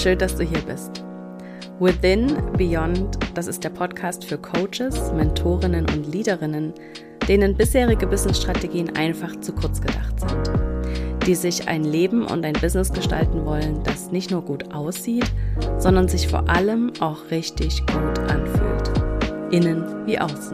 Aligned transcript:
schön, 0.00 0.18
dass 0.18 0.34
du 0.34 0.44
hier 0.44 0.60
bist. 0.60 1.04
Within 1.78 2.34
Beyond, 2.56 3.18
das 3.34 3.46
ist 3.46 3.62
der 3.62 3.68
Podcast 3.68 4.24
für 4.24 4.38
Coaches, 4.38 5.12
Mentorinnen 5.12 5.86
und 5.90 6.10
Leaderinnen, 6.10 6.72
denen 7.28 7.54
bisherige 7.54 8.06
Businessstrategien 8.06 8.96
einfach 8.96 9.38
zu 9.40 9.52
kurz 9.52 9.80
gedacht 9.80 10.18
sind. 10.18 10.50
Die 11.26 11.34
sich 11.34 11.68
ein 11.68 11.84
Leben 11.84 12.24
und 12.24 12.46
ein 12.46 12.54
Business 12.54 12.90
gestalten 12.90 13.44
wollen, 13.44 13.82
das 13.84 14.10
nicht 14.10 14.30
nur 14.30 14.42
gut 14.42 14.72
aussieht, 14.72 15.30
sondern 15.76 16.08
sich 16.08 16.28
vor 16.28 16.48
allem 16.48 16.92
auch 17.00 17.30
richtig 17.30 17.80
gut 17.86 18.18
anfühlt. 18.30 19.52
Innen 19.52 20.06
wie 20.06 20.18
außen. 20.18 20.52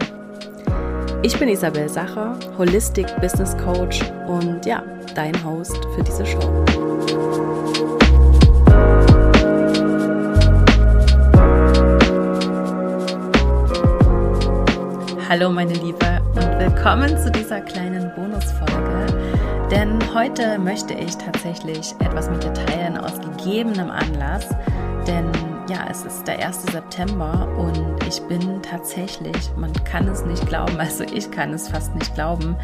Ich 1.23 1.39
bin 1.39 1.49
Isabel 1.49 1.89
Sacher, 1.89 2.37
Holistic 2.59 3.07
Business 3.21 3.57
Coach 3.59 4.01
und 4.27 4.67
ja, 4.67 4.83
dein 5.15 5.35
Host 5.45 5.79
für 5.95 6.03
diese 6.03 6.27
Show. 6.27 6.65
Hallo 15.29 15.51
meine 15.51 15.73
Liebe 15.73 16.23
und 16.37 16.59
willkommen 16.61 17.19
zu 17.19 17.33
dieser 17.33 17.61
kleinen 17.61 18.15
Bonusfolge. 18.15 19.07
Denn 19.73 19.99
heute 20.15 20.57
möchte 20.57 20.95
ich 20.95 21.17
tatsächlich 21.17 21.97
etwas 21.99 22.31
mit 22.31 22.45
dir 22.45 22.55
teilen 22.55 22.97
aus 22.97 23.19
gegebenem 23.19 23.91
Anlass. 23.91 24.49
Denn 25.05 25.33
ja, 25.69 25.89
es 25.91 26.05
ist 26.05 26.29
der 26.29 26.47
1. 26.47 26.67
September 26.67 27.49
und 27.59 28.05
ich 28.07 28.21
bin 28.29 28.63
tatsächlich, 28.63 29.51
man 29.57 29.73
kann 29.83 30.07
es 30.07 30.25
nicht 30.25 30.47
glauben, 30.47 30.77
also 30.79 31.03
ich 31.03 31.29
kann 31.33 31.53
es 31.53 31.67
fast 31.67 31.93
nicht 31.97 32.15
glauben, 32.15 32.55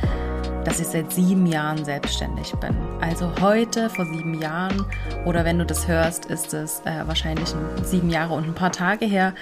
dass 0.64 0.78
ich 0.78 0.86
seit 0.86 1.12
sieben 1.12 1.47
Jahren 1.47 1.84
selbstständig 1.84 2.52
bin. 2.60 2.76
Also 3.00 3.28
heute 3.41 3.91
vor 3.91 4.06
sieben 4.06 4.41
Jahren 4.41 4.86
oder 5.26 5.44
wenn 5.44 5.58
du 5.58 5.66
das 5.66 5.88
hörst, 5.88 6.26
ist 6.26 6.54
es 6.54 6.80
äh, 6.84 7.08
wahrscheinlich 7.08 7.52
sieben 7.82 8.08
Jahre 8.08 8.34
und 8.34 8.47
ein 8.47 8.54
paar 8.54 8.70
Tage 8.70 9.04
her. 9.04 9.34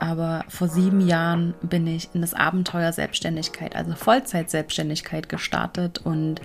Aber 0.00 0.44
vor 0.48 0.68
sieben 0.68 1.00
Jahren 1.06 1.54
bin 1.62 1.86
ich 1.86 2.08
in 2.14 2.22
das 2.22 2.34
Abenteuer 2.34 2.92
Selbstständigkeit, 2.92 3.76
also 3.76 3.94
Vollzeit-Selbstständigkeit 3.94 5.28
gestartet. 5.28 5.98
Und 5.98 6.40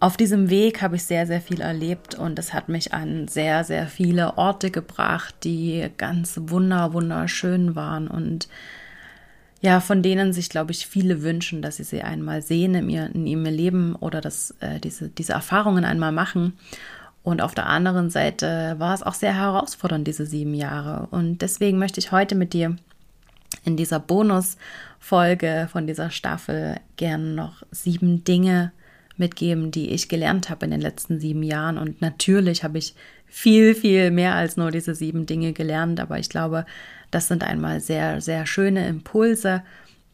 auf 0.00 0.16
diesem 0.16 0.50
Weg 0.50 0.82
habe 0.82 0.96
ich 0.96 1.04
sehr, 1.04 1.26
sehr 1.26 1.40
viel 1.40 1.60
erlebt. 1.60 2.16
Und 2.16 2.38
es 2.38 2.52
hat 2.52 2.68
mich 2.68 2.92
an 2.92 3.28
sehr, 3.28 3.62
sehr 3.62 3.86
viele 3.86 4.36
Orte 4.36 4.72
gebracht, 4.72 5.36
die 5.44 5.88
ganz 5.96 6.38
wunder, 6.42 6.92
wunderschön 6.92 7.76
waren. 7.76 8.08
Und 8.08 8.48
ja, 9.60 9.80
von 9.80 10.02
denen 10.02 10.32
sich, 10.32 10.50
glaube 10.50 10.72
ich, 10.72 10.86
viele 10.88 11.22
wünschen, 11.22 11.62
dass 11.62 11.76
sie 11.76 11.84
sie 11.84 12.02
einmal 12.02 12.42
sehen 12.42 12.74
in 12.74 13.26
ihrem 13.26 13.44
Leben 13.44 13.94
oder 13.94 14.20
dass 14.20 14.50
äh, 14.60 14.80
diese, 14.80 15.08
diese 15.08 15.32
Erfahrungen 15.32 15.84
einmal 15.84 16.12
machen. 16.12 16.58
Und 17.24 17.40
auf 17.40 17.54
der 17.54 17.66
anderen 17.66 18.10
Seite 18.10 18.76
war 18.78 18.94
es 18.94 19.02
auch 19.02 19.14
sehr 19.14 19.34
herausfordernd, 19.34 20.06
diese 20.06 20.26
sieben 20.26 20.54
Jahre. 20.54 21.08
Und 21.10 21.38
deswegen 21.38 21.78
möchte 21.78 21.98
ich 21.98 22.12
heute 22.12 22.34
mit 22.34 22.52
dir 22.52 22.76
in 23.64 23.78
dieser 23.78 23.98
Bonusfolge 23.98 25.68
von 25.72 25.86
dieser 25.86 26.10
Staffel 26.10 26.76
gern 26.96 27.34
noch 27.34 27.62
sieben 27.70 28.24
Dinge 28.24 28.72
mitgeben, 29.16 29.70
die 29.70 29.90
ich 29.90 30.10
gelernt 30.10 30.50
habe 30.50 30.66
in 30.66 30.72
den 30.72 30.82
letzten 30.82 31.18
sieben 31.18 31.42
Jahren. 31.42 31.78
Und 31.78 32.02
natürlich 32.02 32.62
habe 32.62 32.76
ich 32.76 32.94
viel, 33.26 33.74
viel 33.74 34.10
mehr 34.10 34.34
als 34.34 34.58
nur 34.58 34.70
diese 34.70 34.94
sieben 34.94 35.24
Dinge 35.24 35.54
gelernt. 35.54 36.00
Aber 36.00 36.18
ich 36.18 36.28
glaube, 36.28 36.66
das 37.10 37.28
sind 37.28 37.42
einmal 37.42 37.80
sehr, 37.80 38.20
sehr 38.20 38.44
schöne 38.44 38.86
Impulse, 38.86 39.62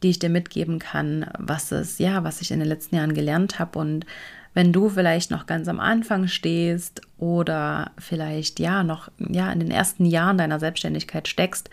die 0.01 0.11
ich 0.11 0.19
dir 0.19 0.29
mitgeben 0.29 0.79
kann, 0.79 1.29
was 1.37 1.73
es, 1.73 1.97
ja, 1.97 2.23
was 2.23 2.39
ich 2.39 2.51
in 2.51 2.59
den 2.59 2.69
letzten 2.69 2.95
Jahren 2.95 3.13
gelernt 3.13 3.59
habe. 3.59 3.79
Und 3.79 4.05
wenn 4.53 4.73
du 4.73 4.89
vielleicht 4.89 5.31
noch 5.31 5.45
ganz 5.45 5.67
am 5.67 5.79
Anfang 5.79 6.27
stehst 6.27 7.01
oder 7.17 7.91
vielleicht 7.97 8.59
ja 8.59 8.83
noch 8.83 9.09
ja 9.17 9.51
in 9.51 9.59
den 9.59 9.71
ersten 9.71 10.05
Jahren 10.05 10.37
deiner 10.37 10.59
Selbstständigkeit 10.59 11.27
steckst, 11.27 11.69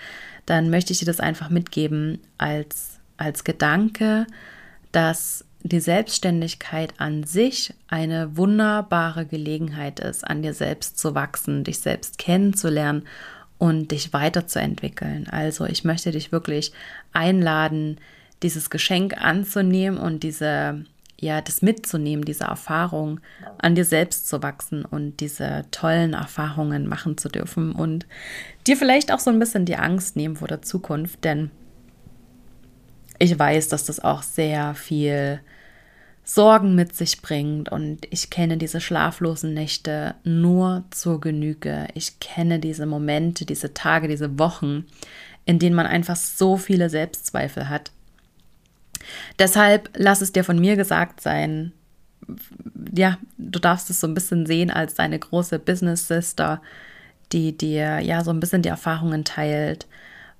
dann 0.46 0.70
möchte 0.70 0.92
ich 0.92 1.00
dir 1.00 1.06
das 1.06 1.20
einfach 1.20 1.50
mitgeben 1.50 2.20
als 2.38 2.98
als 3.16 3.42
Gedanke, 3.44 4.26
dass 4.92 5.44
die 5.62 5.80
Selbstständigkeit 5.80 6.94
an 6.98 7.24
sich 7.24 7.74
eine 7.88 8.36
wunderbare 8.36 9.26
Gelegenheit 9.26 9.98
ist, 9.98 10.24
an 10.24 10.42
dir 10.42 10.54
selbst 10.54 10.98
zu 10.98 11.16
wachsen, 11.16 11.64
dich 11.64 11.80
selbst 11.80 12.16
kennenzulernen 12.16 13.02
und 13.58 13.90
dich 13.90 14.12
weiterzuentwickeln. 14.12 15.28
Also 15.28 15.66
ich 15.66 15.82
möchte 15.82 16.12
dich 16.12 16.30
wirklich 16.30 16.72
einladen, 17.12 17.98
dieses 18.42 18.70
Geschenk 18.70 19.20
anzunehmen 19.20 19.98
und 19.98 20.22
diese 20.22 20.84
ja, 21.20 21.40
das 21.40 21.62
mitzunehmen, 21.62 22.24
diese 22.24 22.44
Erfahrung, 22.44 23.20
an 23.58 23.74
dir 23.74 23.84
selbst 23.84 24.28
zu 24.28 24.42
wachsen 24.42 24.84
und 24.84 25.18
diese 25.18 25.64
tollen 25.70 26.14
Erfahrungen 26.14 26.86
machen 26.86 27.18
zu 27.18 27.28
dürfen 27.28 27.72
und 27.72 28.06
dir 28.66 28.76
vielleicht 28.76 29.12
auch 29.12 29.18
so 29.18 29.30
ein 29.30 29.38
bisschen 29.38 29.64
die 29.64 29.76
Angst 29.76 30.14
nehmen 30.14 30.36
vor 30.36 30.48
der 30.48 30.62
Zukunft, 30.62 31.24
denn 31.24 31.50
ich 33.18 33.36
weiß, 33.36 33.68
dass 33.68 33.84
das 33.84 33.98
auch 33.98 34.22
sehr 34.22 34.74
viel 34.74 35.40
Sorgen 36.22 36.74
mit 36.74 36.94
sich 36.94 37.22
bringt 37.22 37.70
und 37.70 38.06
ich 38.10 38.30
kenne 38.30 38.58
diese 38.58 38.80
schlaflosen 38.80 39.54
Nächte 39.54 40.14
nur 40.24 40.84
zur 40.90 41.20
Genüge. 41.20 41.88
Ich 41.94 42.20
kenne 42.20 42.58
diese 42.60 42.84
Momente, 42.86 43.46
diese 43.46 43.72
Tage, 43.72 44.08
diese 44.08 44.38
Wochen, 44.38 44.84
in 45.46 45.58
denen 45.58 45.74
man 45.74 45.86
einfach 45.86 46.16
so 46.16 46.58
viele 46.58 46.90
Selbstzweifel 46.90 47.70
hat. 47.70 47.92
Deshalb 49.38 49.90
lass 49.94 50.20
es 50.20 50.32
dir 50.32 50.44
von 50.44 50.58
mir 50.58 50.76
gesagt 50.76 51.20
sein, 51.20 51.72
ja, 52.94 53.18
du 53.36 53.58
darfst 53.58 53.90
es 53.90 54.00
so 54.00 54.06
ein 54.06 54.14
bisschen 54.14 54.46
sehen 54.46 54.70
als 54.70 54.94
deine 54.94 55.18
große 55.18 55.58
Business 55.58 56.08
Sister, 56.08 56.60
die 57.32 57.56
dir 57.56 58.00
ja 58.00 58.24
so 58.24 58.30
ein 58.30 58.40
bisschen 58.40 58.62
die 58.62 58.68
Erfahrungen 58.68 59.24
teilt, 59.24 59.86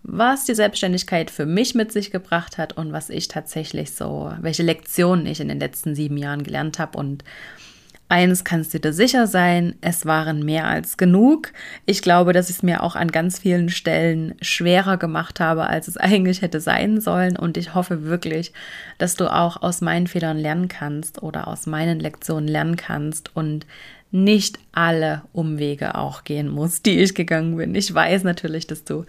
was 0.02 0.44
die 0.44 0.54
Selbstständigkeit 0.54 1.30
für 1.30 1.46
mich 1.46 1.74
mit 1.74 1.92
sich 1.92 2.10
gebracht 2.10 2.56
hat 2.58 2.76
und 2.76 2.92
was 2.92 3.10
ich 3.10 3.28
tatsächlich 3.28 3.92
so, 3.94 4.32
welche 4.40 4.62
Lektionen 4.62 5.26
ich 5.26 5.40
in 5.40 5.48
den 5.48 5.60
letzten 5.60 5.94
sieben 5.94 6.16
Jahren 6.16 6.42
gelernt 6.42 6.78
habe. 6.78 6.98
Und 6.98 7.24
eines 8.08 8.42
kannst 8.42 8.72
du 8.72 8.80
dir 8.80 8.92
sicher 8.92 9.26
sein, 9.26 9.74
es 9.82 10.06
waren 10.06 10.42
mehr 10.42 10.66
als 10.66 10.96
genug. 10.96 11.52
Ich 11.84 12.00
glaube, 12.00 12.32
dass 12.32 12.48
ich 12.48 12.56
es 12.56 12.62
mir 12.62 12.82
auch 12.82 12.96
an 12.96 13.12
ganz 13.12 13.38
vielen 13.38 13.68
Stellen 13.68 14.34
schwerer 14.40 14.96
gemacht 14.96 15.40
habe, 15.40 15.66
als 15.66 15.88
es 15.88 15.96
eigentlich 15.98 16.40
hätte 16.40 16.60
sein 16.60 17.00
sollen. 17.00 17.36
Und 17.36 17.56
ich 17.56 17.74
hoffe 17.74 18.04
wirklich, 18.04 18.52
dass 18.96 19.14
du 19.14 19.32
auch 19.32 19.62
aus 19.62 19.82
meinen 19.82 20.06
Fehlern 20.06 20.38
lernen 20.38 20.68
kannst 20.68 21.22
oder 21.22 21.48
aus 21.48 21.66
meinen 21.66 22.00
Lektionen 22.00 22.48
lernen 22.48 22.76
kannst 22.76 23.36
und 23.36 23.66
nicht 24.10 24.58
alle 24.72 25.22
Umwege 25.34 25.94
auch 25.94 26.24
gehen 26.24 26.48
musst, 26.48 26.86
die 26.86 27.00
ich 27.00 27.14
gegangen 27.14 27.56
bin. 27.56 27.74
Ich 27.74 27.92
weiß 27.92 28.24
natürlich, 28.24 28.66
dass 28.66 28.84
du 28.84 29.04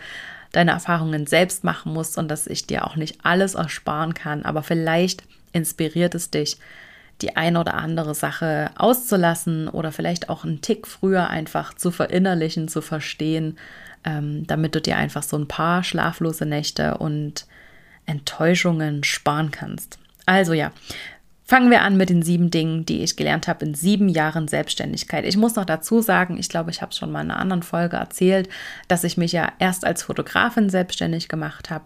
deine 0.52 0.72
Erfahrungen 0.72 1.26
selbst 1.26 1.64
machen 1.64 1.94
musst 1.94 2.18
und 2.18 2.30
dass 2.30 2.48
ich 2.48 2.68
dir 2.68 2.86
auch 2.86 2.98
nicht 2.98 3.20
alles 3.24 3.56
ersparen 3.56 4.14
kann, 4.14 4.44
aber 4.44 4.64
vielleicht 4.64 5.24
inspiriert 5.54 6.16
es 6.16 6.32
dich, 6.32 6.58
die 7.22 7.36
eine 7.36 7.60
oder 7.60 7.76
andere 7.76 8.16
Sache 8.16 8.72
auszulassen 8.76 9.68
oder 9.68 9.92
vielleicht 9.92 10.30
auch 10.30 10.44
einen 10.46 10.62
Tick 10.62 10.88
früher 10.88 11.30
einfach 11.30 11.74
zu 11.74 11.92
verinnerlichen, 11.92 12.68
zu 12.68 12.82
verstehen, 12.82 13.58
ähm, 14.06 14.48
damit 14.48 14.76
du 14.76 14.82
dir 14.82 14.98
einfach 14.98 15.24
so 15.24 15.38
ein 15.38 15.48
paar 15.48 15.84
schlaflose 15.84 16.46
Nächte 16.46 16.98
und 16.98 17.46
Enttäuschungen 18.06 19.04
sparen 19.04 19.52
kannst. 19.52 20.00
Also 20.26 20.54
ja, 20.54 20.72
Fangen 21.50 21.72
wir 21.72 21.82
an 21.82 21.98
mit 21.98 22.12
den 22.12 22.22
sieben 22.22 22.52
Dingen, 22.52 22.86
die 22.86 23.02
ich 23.02 23.16
gelernt 23.16 23.48
habe 23.48 23.66
in 23.66 23.74
sieben 23.74 24.08
Jahren 24.08 24.48
Selbstständigkeit. 24.48 25.26
Ich 25.26 25.36
muss 25.36 25.56
noch 25.56 25.66
dazu 25.66 26.00
sagen, 26.00 26.38
ich 26.38 26.48
glaube, 26.48 26.70
ich 26.70 26.84
habe 26.84 26.92
es 26.92 26.98
schon 27.00 27.12
mal 27.12 27.24
in 27.24 27.32
einer 27.32 27.40
anderen 27.40 27.64
Folge 27.64 27.98
erzählt, 27.98 28.48
dass 28.88 29.04
ich 29.04 29.18
mich 29.18 29.32
ja 29.32 29.52
erst 29.58 29.84
als 29.84 30.04
Fotografin 30.04 30.70
selbstständig 30.70 31.28
gemacht 31.28 31.72
habe. 31.72 31.86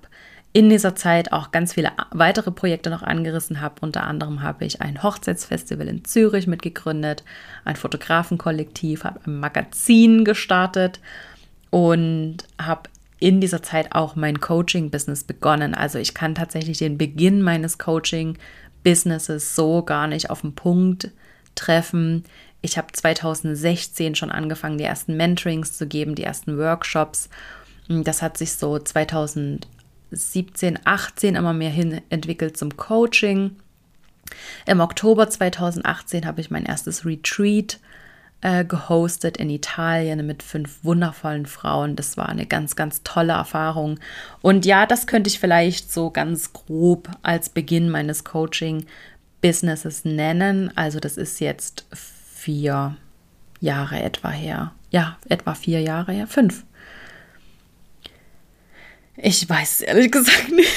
In 0.56 0.70
dieser 0.70 0.96
Zeit 0.96 1.32
auch 1.32 1.50
ganz 1.50 1.74
viele 1.74 1.92
weitere 2.12 2.52
Projekte 2.52 2.92
noch 2.92 3.02
angerissen 3.02 3.60
habe. 3.60 3.76
Unter 3.82 4.04
anderem 4.04 4.44
habe 4.44 4.66
ich 4.66 4.84
ein 4.84 5.02
Hochzeitsfestival 5.02 5.88
in 5.88 6.06
Zürich 6.06 6.46
mitgegründet, 6.46 7.24
ein 7.66 7.76
Fotografenkollektiv, 7.76 9.04
habe 9.04 9.20
ein 9.26 9.40
Magazin 9.40 10.24
gestartet 10.24 11.00
und 11.72 12.38
habe 12.62 12.84
in 13.20 13.42
dieser 13.42 13.64
Zeit 13.64 13.96
auch 13.96 14.16
mein 14.16 14.42
Coaching-Business 14.42 15.24
begonnen. 15.24 15.74
Also 15.74 15.98
ich 15.98 16.14
kann 16.14 16.36
tatsächlich 16.36 16.78
den 16.78 17.00
Beginn 17.00 17.42
meines 17.42 17.80
Coaching 17.80 18.38
Businesses 18.84 19.56
so 19.56 19.82
gar 19.82 20.06
nicht 20.06 20.30
auf 20.30 20.42
den 20.42 20.54
Punkt 20.54 21.10
treffen. 21.56 22.26
Ich 22.62 22.78
habe 22.78 22.92
2016 22.92 24.14
schon 24.14 24.30
angefangen, 24.30 24.78
die 24.78 24.84
ersten 24.84 25.18
Mentorings 25.18 25.76
zu 25.76 25.88
geben, 25.88 26.14
die 26.14 26.24
ersten 26.24 26.60
Workshops. 26.60 27.30
Das 27.88 28.22
hat 28.22 28.38
sich 28.38 28.54
so 28.54 28.78
2017, 30.16 30.80
18 30.86 31.36
immer 31.36 31.54
mehr 31.54 31.70
hin 31.70 32.02
entwickelt 32.10 32.58
zum 32.58 32.78
Coaching. 32.78 33.58
Im 34.66 34.80
Oktober 34.80 35.30
2018 35.30 36.26
habe 36.26 36.42
ich 36.42 36.52
mein 36.52 36.66
erstes 36.66 37.06
Retreat 37.06 37.80
äh, 38.42 38.66
gehostet 38.66 39.38
in 39.38 39.50
Italien 39.50 40.26
mit 40.26 40.44
fünf 40.44 40.84
wundervollen 40.84 41.46
Frauen. 41.46 41.96
Das 41.96 42.18
war 42.18 42.30
eine 42.30 42.46
ganz, 42.46 42.76
ganz 42.76 43.02
tolle 43.04 43.34
Erfahrung. 43.34 44.00
Und 44.42 44.66
ja, 44.66 44.86
das 44.86 45.08
könnte 45.08 45.30
ich 45.30 45.40
vielleicht 45.40 45.92
so 45.92 46.10
ganz 46.10 46.52
grob 46.54 47.10
als 47.22 47.50
Beginn 47.50 47.90
meines 47.90 48.24
Coaching-Businesses 48.24 50.04
nennen. 50.04 50.72
Also 50.76 51.00
das 51.00 51.18
ist 51.18 51.40
jetzt 51.40 51.86
vier 51.92 52.98
Jahre 53.62 54.02
etwa 54.02 54.30
her. 54.30 54.74
Ja, 54.92 55.18
etwa 55.30 55.54
vier 55.54 55.80
Jahre 55.80 56.12
her. 56.12 56.28
Fünf. 56.28 56.66
Ich 59.18 59.48
weiß 59.48 59.82
ehrlich 59.82 60.12
gesagt 60.12 60.52
nicht. 60.52 60.72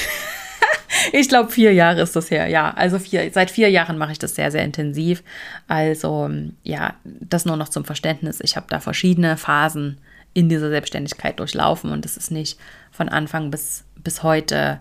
ich 1.13 1.29
glaube, 1.29 1.51
vier 1.51 1.73
Jahre 1.73 2.01
ist 2.01 2.15
das 2.15 2.31
her. 2.31 2.47
Ja, 2.47 2.71
also 2.71 2.99
vier, 2.99 3.31
seit 3.31 3.51
vier 3.51 3.69
Jahren 3.69 3.97
mache 3.97 4.11
ich 4.11 4.19
das 4.19 4.35
sehr, 4.35 4.51
sehr 4.51 4.63
intensiv. 4.63 5.23
Also, 5.67 6.29
ja, 6.63 6.95
das 7.03 7.45
nur 7.45 7.57
noch 7.57 7.69
zum 7.69 7.85
Verständnis. 7.85 8.39
Ich 8.41 8.55
habe 8.55 8.67
da 8.69 8.79
verschiedene 8.79 9.37
Phasen 9.37 9.99
in 10.33 10.49
dieser 10.49 10.69
Selbstständigkeit 10.69 11.39
durchlaufen 11.39 11.91
und 11.91 12.05
es 12.05 12.15
ist 12.15 12.29
nicht 12.29 12.59
von 12.91 13.09
Anfang 13.09 13.49
bis, 13.49 13.85
bis 13.95 14.21
heute 14.21 14.79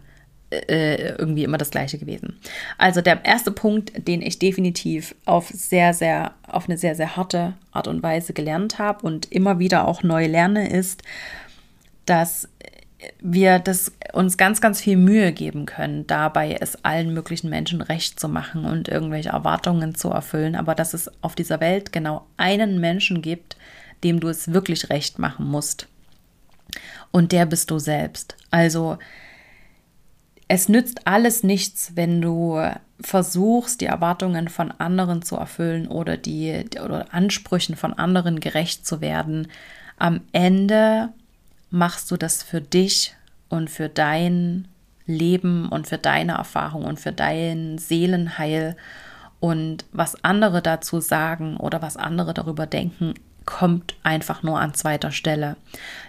äh, 0.50 1.12
irgendwie 1.17 1.44
immer 1.44 1.59
das 1.59 1.70
gleiche 1.70 1.99
gewesen. 1.99 2.38
Also 2.79 3.00
der 3.00 3.25
erste 3.25 3.50
Punkt, 3.50 4.06
den 4.06 4.23
ich 4.23 4.38
definitiv 4.38 5.14
auf 5.25 5.49
sehr, 5.49 5.94
sehr, 5.94 6.35
auf 6.47 6.69
eine 6.69 6.76
sehr, 6.76 6.94
sehr 6.94 7.17
harte 7.17 7.55
Art 7.73 7.88
und 7.88 8.02
Weise 8.02 8.32
gelernt 8.32 8.79
habe 8.79 9.05
und 9.06 9.32
immer 9.32 9.59
wieder 9.59 9.88
auch 9.88 10.02
neu 10.02 10.26
lerne, 10.26 10.70
ist, 10.70 11.02
dass 12.05 12.49
wir 13.20 13.58
das 13.58 13.93
uns 14.12 14.37
ganz, 14.37 14.61
ganz 14.61 14.81
viel 14.81 14.97
Mühe 14.97 15.32
geben 15.32 15.67
können, 15.67 16.06
dabei 16.06 16.56
es 16.61 16.85
allen 16.85 17.12
möglichen 17.12 17.50
Menschen 17.50 17.81
recht 17.81 18.19
zu 18.19 18.29
machen 18.29 18.64
und 18.64 18.88
irgendwelche 18.88 19.31
Erwartungen 19.31 19.94
zu 19.94 20.11
erfüllen, 20.11 20.56
aber 20.56 20.75
dass 20.75 20.94
es 20.94 21.11
auf 21.23 21.35
dieser 21.35 21.61
Welt 21.61 21.93
genau 21.93 22.26
einen 22.37 22.81
Menschen 22.81 23.23
gibt, 23.23 23.56
dem 24.05 24.20
du 24.20 24.29
es 24.29 24.53
wirklich 24.53 24.91
recht 24.91 25.19
machen 25.19 25.47
musst. 25.47 25.88
Und 27.11 27.32
der 27.32 27.47
bist 27.47 27.70
du 27.70 27.79
selbst. 27.79 28.37
Also 28.50 28.99
es 30.49 30.69
nützt 30.69 31.06
alles 31.06 31.43
nichts, 31.43 31.93
wenn 31.94 32.20
du 32.20 32.61
versuchst, 33.00 33.81
die 33.81 33.87
Erwartungen 33.87 34.49
von 34.49 34.70
anderen 34.70 35.23
zu 35.23 35.37
erfüllen 35.37 35.88
oder 35.88 36.17
die 36.17 36.64
oder 36.82 37.12
Ansprüchen 37.12 37.76
von 37.76 37.93
anderen 37.93 38.41
gerecht 38.41 38.87
zu 38.87 39.00
werden. 39.00 39.49
Am 39.99 40.23
Ende 40.32 41.11
machst 41.70 42.10
du 42.10 42.16
das 42.16 42.42
für 42.42 42.60
dich 42.60 43.14
und 43.48 43.70
für 43.70 43.88
dein 43.88 44.68
Leben 45.06 45.68
und 45.68 45.86
für 45.86 45.98
deine 45.98 46.32
Erfahrung 46.32 46.84
und 46.84 46.98
für 46.98 47.12
dein 47.12 47.78
Seelenheil. 47.78 48.76
Und 49.38 49.84
was 49.92 50.22
andere 50.24 50.62
dazu 50.62 51.00
sagen 51.00 51.56
oder 51.56 51.82
was 51.82 51.96
andere 51.96 52.34
darüber 52.34 52.66
denken, 52.66 53.14
kommt 53.44 53.94
einfach 54.02 54.42
nur 54.42 54.58
an 54.58 54.74
zweiter 54.74 55.12
Stelle. 55.12 55.56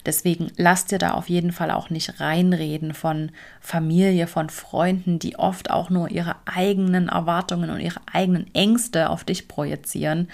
Deswegen 0.07 0.51
lass 0.57 0.85
dir 0.85 0.97
da 0.97 1.11
auf 1.11 1.29
jeden 1.29 1.51
Fall 1.51 1.69
auch 1.69 1.91
nicht 1.91 2.19
reinreden 2.19 2.95
von 2.95 3.31
Familie, 3.61 4.25
von 4.25 4.49
Freunden, 4.49 5.19
die 5.19 5.37
oft 5.37 5.69
auch 5.69 5.91
nur 5.91 6.09
ihre 6.09 6.35
eigenen 6.45 7.09
Erwartungen 7.09 7.69
und 7.69 7.79
ihre 7.79 8.01
eigenen 8.11 8.53
Ängste 8.55 9.11
auf 9.11 9.23
dich 9.23 9.47
projizieren 9.47 10.29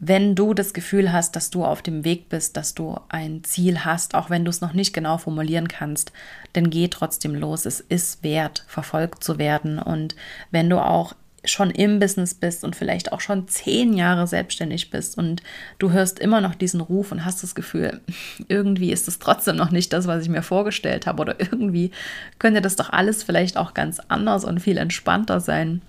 wenn 0.00 0.34
du 0.34 0.54
das 0.54 0.72
Gefühl 0.72 1.12
hast, 1.12 1.36
dass 1.36 1.50
du 1.50 1.62
auf 1.62 1.82
dem 1.82 2.04
Weg 2.04 2.30
bist, 2.30 2.56
dass 2.56 2.74
du 2.74 2.98
ein 3.10 3.44
Ziel 3.44 3.84
hast, 3.84 4.14
auch 4.14 4.30
wenn 4.30 4.46
du 4.46 4.50
es 4.50 4.62
noch 4.62 4.72
nicht 4.72 4.94
genau 4.94 5.18
formulieren 5.18 5.68
kannst, 5.68 6.12
dann 6.54 6.70
geh 6.70 6.88
trotzdem 6.88 7.34
los. 7.34 7.66
Es 7.66 7.80
ist 7.80 8.22
wert, 8.22 8.64
verfolgt 8.66 9.22
zu 9.22 9.38
werden. 9.38 9.78
Und 9.78 10.16
wenn 10.50 10.70
du 10.70 10.78
auch 10.78 11.14
schon 11.44 11.70
im 11.70 11.98
Business 11.98 12.34
bist 12.34 12.64
und 12.64 12.76
vielleicht 12.76 13.12
auch 13.12 13.20
schon 13.20 13.46
zehn 13.48 13.92
Jahre 13.92 14.26
selbstständig 14.26 14.90
bist 14.90 15.18
und 15.18 15.42
du 15.78 15.90
hörst 15.90 16.18
immer 16.18 16.40
noch 16.40 16.54
diesen 16.54 16.80
Ruf 16.80 17.12
und 17.12 17.26
hast 17.26 17.42
das 17.42 17.54
Gefühl, 17.54 18.00
irgendwie 18.48 18.92
ist 18.92 19.06
es 19.06 19.18
trotzdem 19.18 19.56
noch 19.56 19.70
nicht 19.70 19.92
das, 19.92 20.06
was 20.06 20.22
ich 20.22 20.30
mir 20.30 20.42
vorgestellt 20.42 21.06
habe 21.06 21.20
oder 21.20 21.40
irgendwie 21.40 21.90
könnte 22.38 22.62
das 22.62 22.76
doch 22.76 22.90
alles 22.90 23.22
vielleicht 23.22 23.58
auch 23.58 23.74
ganz 23.74 24.00
anders 24.08 24.44
und 24.46 24.60
viel 24.60 24.78
entspannter 24.78 25.40
sein. 25.40 25.82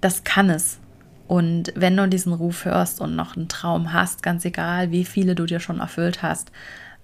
Das 0.00 0.24
kann 0.24 0.50
es. 0.50 0.78
Und 1.26 1.72
wenn 1.76 1.96
du 1.96 2.08
diesen 2.08 2.32
Ruf 2.32 2.64
hörst 2.64 3.00
und 3.00 3.16
noch 3.16 3.36
einen 3.36 3.48
Traum 3.48 3.92
hast, 3.92 4.22
ganz 4.22 4.44
egal, 4.44 4.90
wie 4.90 5.04
viele 5.04 5.34
du 5.34 5.46
dir 5.46 5.60
schon 5.60 5.80
erfüllt 5.80 6.22
hast, 6.22 6.52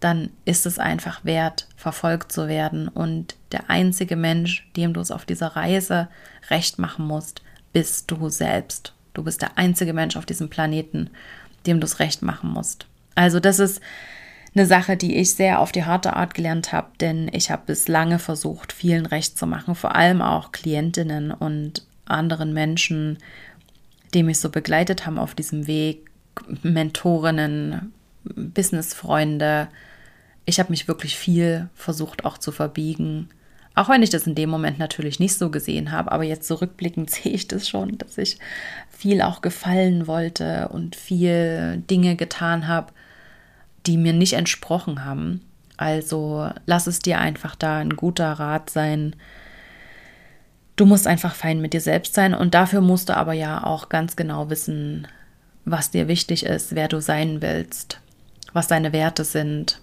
dann 0.00 0.30
ist 0.44 0.66
es 0.66 0.78
einfach 0.78 1.24
wert, 1.24 1.66
verfolgt 1.76 2.30
zu 2.30 2.46
werden. 2.48 2.88
Und 2.88 3.36
der 3.52 3.68
einzige 3.70 4.16
Mensch, 4.16 4.68
dem 4.76 4.92
du 4.92 5.00
es 5.00 5.10
auf 5.10 5.24
dieser 5.24 5.48
Reise 5.48 6.08
recht 6.50 6.78
machen 6.78 7.06
musst, 7.06 7.42
bist 7.72 8.10
du 8.10 8.28
selbst. 8.28 8.94
Du 9.14 9.24
bist 9.24 9.42
der 9.42 9.58
einzige 9.58 9.92
Mensch 9.92 10.16
auf 10.16 10.26
diesem 10.26 10.48
Planeten, 10.48 11.10
dem 11.66 11.80
du 11.80 11.84
es 11.86 11.98
recht 11.98 12.22
machen 12.22 12.50
musst. 12.50 12.86
Also 13.14 13.40
das 13.40 13.58
ist 13.58 13.80
eine 14.54 14.66
Sache, 14.66 14.96
die 14.96 15.16
ich 15.16 15.34
sehr 15.34 15.60
auf 15.60 15.72
die 15.72 15.84
harte 15.84 16.14
Art 16.14 16.34
gelernt 16.34 16.72
habe, 16.72 16.88
denn 17.00 17.28
ich 17.32 17.50
habe 17.50 17.62
bis 17.66 17.88
lange 17.88 18.18
versucht, 18.18 18.72
vielen 18.72 19.06
recht 19.06 19.38
zu 19.38 19.46
machen, 19.46 19.74
vor 19.74 19.94
allem 19.94 20.22
auch 20.22 20.52
Klientinnen 20.52 21.32
und 21.32 21.84
anderen 22.06 22.52
Menschen, 22.52 23.18
die 24.14 24.22
mich 24.22 24.40
so 24.40 24.50
begleitet 24.50 25.06
haben 25.06 25.18
auf 25.18 25.34
diesem 25.34 25.66
Weg, 25.66 26.10
Mentorinnen, 26.62 27.92
Businessfreunde. 28.24 29.68
Ich 30.44 30.58
habe 30.58 30.70
mich 30.70 30.88
wirklich 30.88 31.16
viel 31.16 31.68
versucht 31.74 32.24
auch 32.24 32.38
zu 32.38 32.52
verbiegen. 32.52 33.28
Auch 33.74 33.88
wenn 33.88 34.02
ich 34.02 34.10
das 34.10 34.26
in 34.26 34.34
dem 34.34 34.50
Moment 34.50 34.78
natürlich 34.78 35.20
nicht 35.20 35.34
so 35.34 35.50
gesehen 35.50 35.92
habe, 35.92 36.10
aber 36.10 36.24
jetzt 36.24 36.48
zurückblickend 36.48 37.10
sehe 37.12 37.32
ich 37.32 37.48
das 37.48 37.68
schon, 37.68 37.96
dass 37.98 38.18
ich 38.18 38.38
viel 38.90 39.22
auch 39.22 39.40
gefallen 39.40 40.06
wollte 40.06 40.68
und 40.68 40.96
viel 40.96 41.82
Dinge 41.88 42.16
getan 42.16 42.66
habe, 42.66 42.92
die 43.86 43.96
mir 43.96 44.12
nicht 44.12 44.32
entsprochen 44.32 45.04
haben. 45.04 45.42
Also 45.76 46.50
lass 46.66 46.88
es 46.88 46.98
dir 46.98 47.20
einfach 47.20 47.54
da 47.54 47.78
ein 47.78 47.90
guter 47.90 48.32
Rat 48.32 48.68
sein, 48.68 49.14
Du 50.78 50.86
musst 50.86 51.08
einfach 51.08 51.34
fein 51.34 51.60
mit 51.60 51.72
dir 51.72 51.80
selbst 51.80 52.14
sein 52.14 52.34
und 52.34 52.54
dafür 52.54 52.80
musst 52.80 53.08
du 53.08 53.16
aber 53.16 53.32
ja 53.32 53.64
auch 53.64 53.88
ganz 53.88 54.14
genau 54.14 54.48
wissen, 54.48 55.08
was 55.64 55.90
dir 55.90 56.06
wichtig 56.06 56.46
ist, 56.46 56.76
wer 56.76 56.86
du 56.86 57.00
sein 57.00 57.42
willst, 57.42 58.00
was 58.52 58.68
deine 58.68 58.92
Werte 58.92 59.24
sind, 59.24 59.80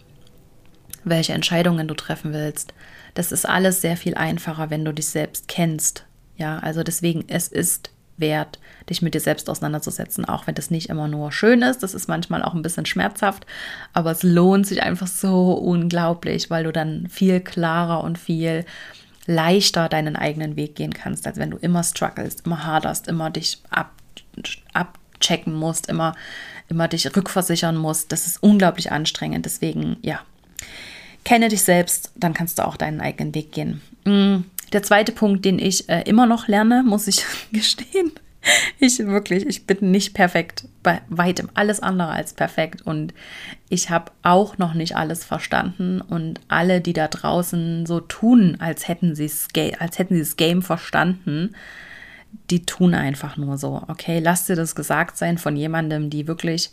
welche 1.04 1.34
Entscheidungen 1.34 1.90
du 1.90 1.96
treffen 1.96 2.32
willst. 2.32 2.74
Das 3.14 3.34
ist 3.34 3.46
alles 3.46 3.82
sehr 3.82 3.98
viel 3.98 4.16
einfacher, 4.16 4.70
wenn 4.70 4.86
du 4.86 4.94
dich 4.94 5.08
selbst 5.08 5.50
kennst. 5.50 6.06
Ja, 6.38 6.60
also 6.60 6.82
deswegen, 6.82 7.26
es 7.28 7.50
ist 7.50 7.92
wert, 8.16 8.60
dich 8.90 9.02
mit 9.02 9.16
dir 9.16 9.20
selbst 9.20 9.50
auseinanderzusetzen, 9.50 10.24
auch 10.24 10.48
wenn 10.48 10.56
das 10.56 10.72
nicht 10.72 10.88
immer 10.88 11.10
nur 11.10 11.34
schön 11.34 11.62
ist. 11.62 11.84
Das 11.84 11.94
ist 11.94 12.08
manchmal 12.08 12.42
auch 12.42 12.54
ein 12.54 12.62
bisschen 12.62 12.86
schmerzhaft, 12.86 13.46
aber 13.92 14.12
es 14.12 14.24
lohnt 14.24 14.66
sich 14.66 14.82
einfach 14.82 15.08
so 15.08 15.52
unglaublich, 15.52 16.50
weil 16.50 16.64
du 16.64 16.72
dann 16.72 17.10
viel 17.10 17.42
klarer 17.42 18.02
und 18.02 18.18
viel 18.18 18.64
leichter 19.26 19.90
deinen 19.90 20.16
eigenen 20.16 20.56
Weg 20.56 20.76
gehen 20.76 20.94
kannst, 20.94 21.26
als 21.26 21.38
wenn 21.38 21.52
du 21.52 21.58
immer 21.58 21.84
strugglest, 21.84 22.46
immer 22.46 22.66
haderst, 22.66 23.08
immer 23.08 23.30
dich 23.30 23.62
ab, 23.70 23.92
abchecken 24.74 25.54
musst, 25.54 25.88
immer, 25.88 26.16
immer 26.68 26.88
dich 26.88 27.16
rückversichern 27.16 27.76
musst. 27.76 28.12
Das 28.12 28.28
ist 28.28 28.42
unglaublich 28.42 28.92
anstrengend. 28.92 29.46
Deswegen, 29.46 29.98
ja, 30.02 30.20
kenne 31.24 31.50
dich 31.50 31.64
selbst, 31.64 32.12
dann 32.16 32.34
kannst 32.34 32.60
du 32.60 32.66
auch 32.66 32.78
deinen 32.78 33.02
eigenen 33.02 33.34
Weg 33.34 33.52
gehen. 33.52 33.82
Mm, 34.06 34.44
der 34.74 34.84
zweite 34.84 35.12
Punkt, 35.12 35.46
den 35.46 35.60
ich 35.60 35.90
äh, 35.90 36.02
immer 36.04 36.26
noch 36.26 36.48
lerne, 36.48 36.84
muss 36.84 37.08
ich 37.08 37.26
gestehen, 37.52 38.12
ich 38.80 39.00
wirklich, 39.00 39.46
ich 39.46 39.66
bin 39.66 39.92
nicht 39.92 40.14
perfekt, 40.14 40.68
bei 40.84 41.02
weitem 41.10 41.50
alles 41.54 41.80
andere 41.80 42.10
als 42.10 42.34
perfekt. 42.34 42.82
Und 42.82 43.14
ich 43.70 43.90
habe 43.90 44.12
auch 44.24 44.58
noch 44.58 44.74
nicht 44.74 44.96
alles 44.96 45.24
verstanden. 45.24 46.02
Und 46.02 46.40
alle, 46.48 46.82
die 46.82 46.94
da 46.94 47.08
draußen 47.08 47.86
so 47.86 48.00
tun, 48.00 48.58
als 48.60 48.88
hätten 48.88 49.16
sie 49.16 49.30
als 49.80 50.00
hätten 50.00 50.16
sie 50.16 50.22
das 50.22 50.38
Game 50.38 50.62
verstanden, 50.62 51.56
die 52.50 52.66
tun 52.66 52.94
einfach 52.94 53.38
nur 53.38 53.58
so. 53.58 53.82
Okay, 53.88 54.20
lass 54.20 54.46
dir 54.46 54.56
das 54.56 54.76
gesagt 54.76 55.18
sein 55.18 55.38
von 55.38 55.56
jemandem, 55.56 56.10
die 56.10 56.28
wirklich 56.28 56.72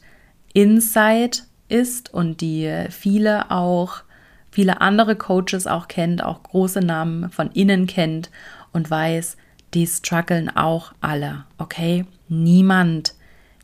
Inside 0.52 1.38
ist 1.68 2.12
und 2.12 2.40
die 2.40 2.86
viele 2.90 3.50
auch 3.50 4.02
viele 4.50 4.82
andere 4.82 5.16
Coaches 5.16 5.66
auch 5.66 5.88
kennt, 5.88 6.22
auch 6.22 6.42
große 6.42 6.80
Namen 6.80 7.30
von 7.30 7.50
innen 7.52 7.86
kennt 7.86 8.30
und 8.72 8.90
weiß, 8.90 9.38
die 9.74 9.86
strugglen 9.86 10.54
auch 10.54 10.92
alle, 11.00 11.44
okay? 11.58 12.04
Niemand, 12.28 13.14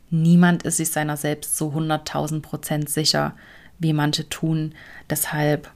niemand 0.09 0.63
ist 0.63 0.77
sich 0.77 0.89
seiner 0.89 1.17
selbst 1.17 1.57
so 1.57 1.69
100.000 1.69 2.41
Prozent 2.41 2.89
sicher, 2.89 3.35
wie 3.77 3.93
manche 3.93 4.27
tun. 4.27 4.73
Deshalb, 5.09 5.69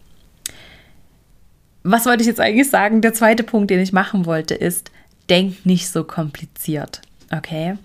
was 1.84 2.06
wollte 2.06 2.22
ich 2.22 2.28
jetzt 2.28 2.40
eigentlich 2.40 2.70
sagen? 2.70 3.02
Der 3.02 3.14
zweite 3.14 3.44
Punkt, 3.44 3.70
den 3.70 3.80
ich 3.80 3.94
machen 3.94 4.26
wollte, 4.26 4.56
ist, 4.56 4.92
denk 5.30 5.66
nicht 5.66 5.90
so 5.90 6.04
kompliziert, 6.04 7.02
okay? 7.32 7.78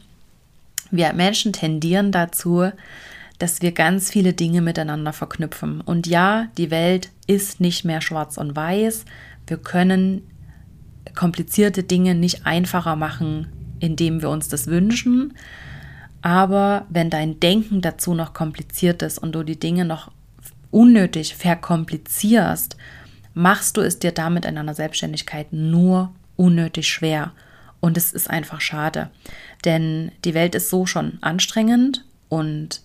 Wir 0.91 1.13
Menschen 1.13 1.53
tendieren 1.53 2.13
dazu, 2.13 2.71
dass 3.39 3.63
wir 3.63 3.73
ganz 3.73 4.11
viele 4.11 4.33
Dinge 4.33 4.63
miteinander 4.63 5.13
verknüpfen. 5.13 5.81
Und 5.81 6.07
ja, 6.07 6.49
die 6.57 6.71
Welt 6.71 7.11
ist 7.27 7.61
nicht 7.61 7.85
mehr 7.85 8.01
schwarz 8.01 8.37
und 8.37 8.57
weiß. 8.57 9.05
Wir 9.47 9.59
können 9.59 10.29
komplizierte 11.15 11.83
Dinge 11.83 12.15
nicht 12.15 12.47
einfacher 12.47 12.97
machen, 12.97 13.49
indem 13.81 14.23
wir 14.23 14.31
uns 14.31 14.49
das 14.49 14.67
wünschen. 14.67 15.35
Aber 16.23 16.87
wenn 16.89 17.11
dein 17.11 17.41
Denken 17.41 17.81
dazu 17.81 18.15
noch 18.15 18.35
kompliziert 18.35 19.03
ist 19.03 19.19
und 19.19 19.33
du 19.33 19.43
die 19.43 19.59
Dinge 19.59 19.85
noch 19.85 20.11
unnötig 20.71 21.35
verkomplizierst, 21.35 22.77
machst 23.35 23.77
du 23.77 23.81
es 23.81 23.99
dir 23.99 24.13
damit 24.13 24.45
in 24.45 24.59
einer 24.59 24.75
Selbstständigkeit 24.75 25.53
nur 25.53 26.13
unnötig 26.37 26.89
schwer. 26.89 27.33
Und 27.81 27.97
es 27.97 28.13
ist 28.13 28.29
einfach 28.29 28.61
schade. 28.61 29.11
Denn 29.65 30.11
die 30.25 30.35
Welt 30.35 30.55
ist 30.55 30.71
so 30.71 30.87
schon 30.87 31.19
anstrengend 31.21 32.05
und 32.29 32.83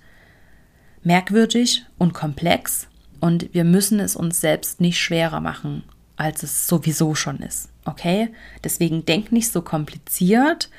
merkwürdig 1.03 1.85
und 1.97 2.13
komplex 2.13 2.87
und 3.23 3.53
wir 3.53 3.63
müssen 3.63 4.01
es 4.01 4.17
uns 4.17 4.41
selbst 4.41 4.81
nicht 4.81 4.99
schwerer 4.99 5.39
machen, 5.39 5.83
als 6.17 6.43
es 6.43 6.67
sowieso 6.67 7.15
schon 7.15 7.39
ist. 7.39 7.69
Okay? 7.85 8.29
Deswegen 8.63 9.05
denk 9.05 9.31
nicht 9.31 9.51
so 9.51 9.61
kompliziert. 9.61 10.69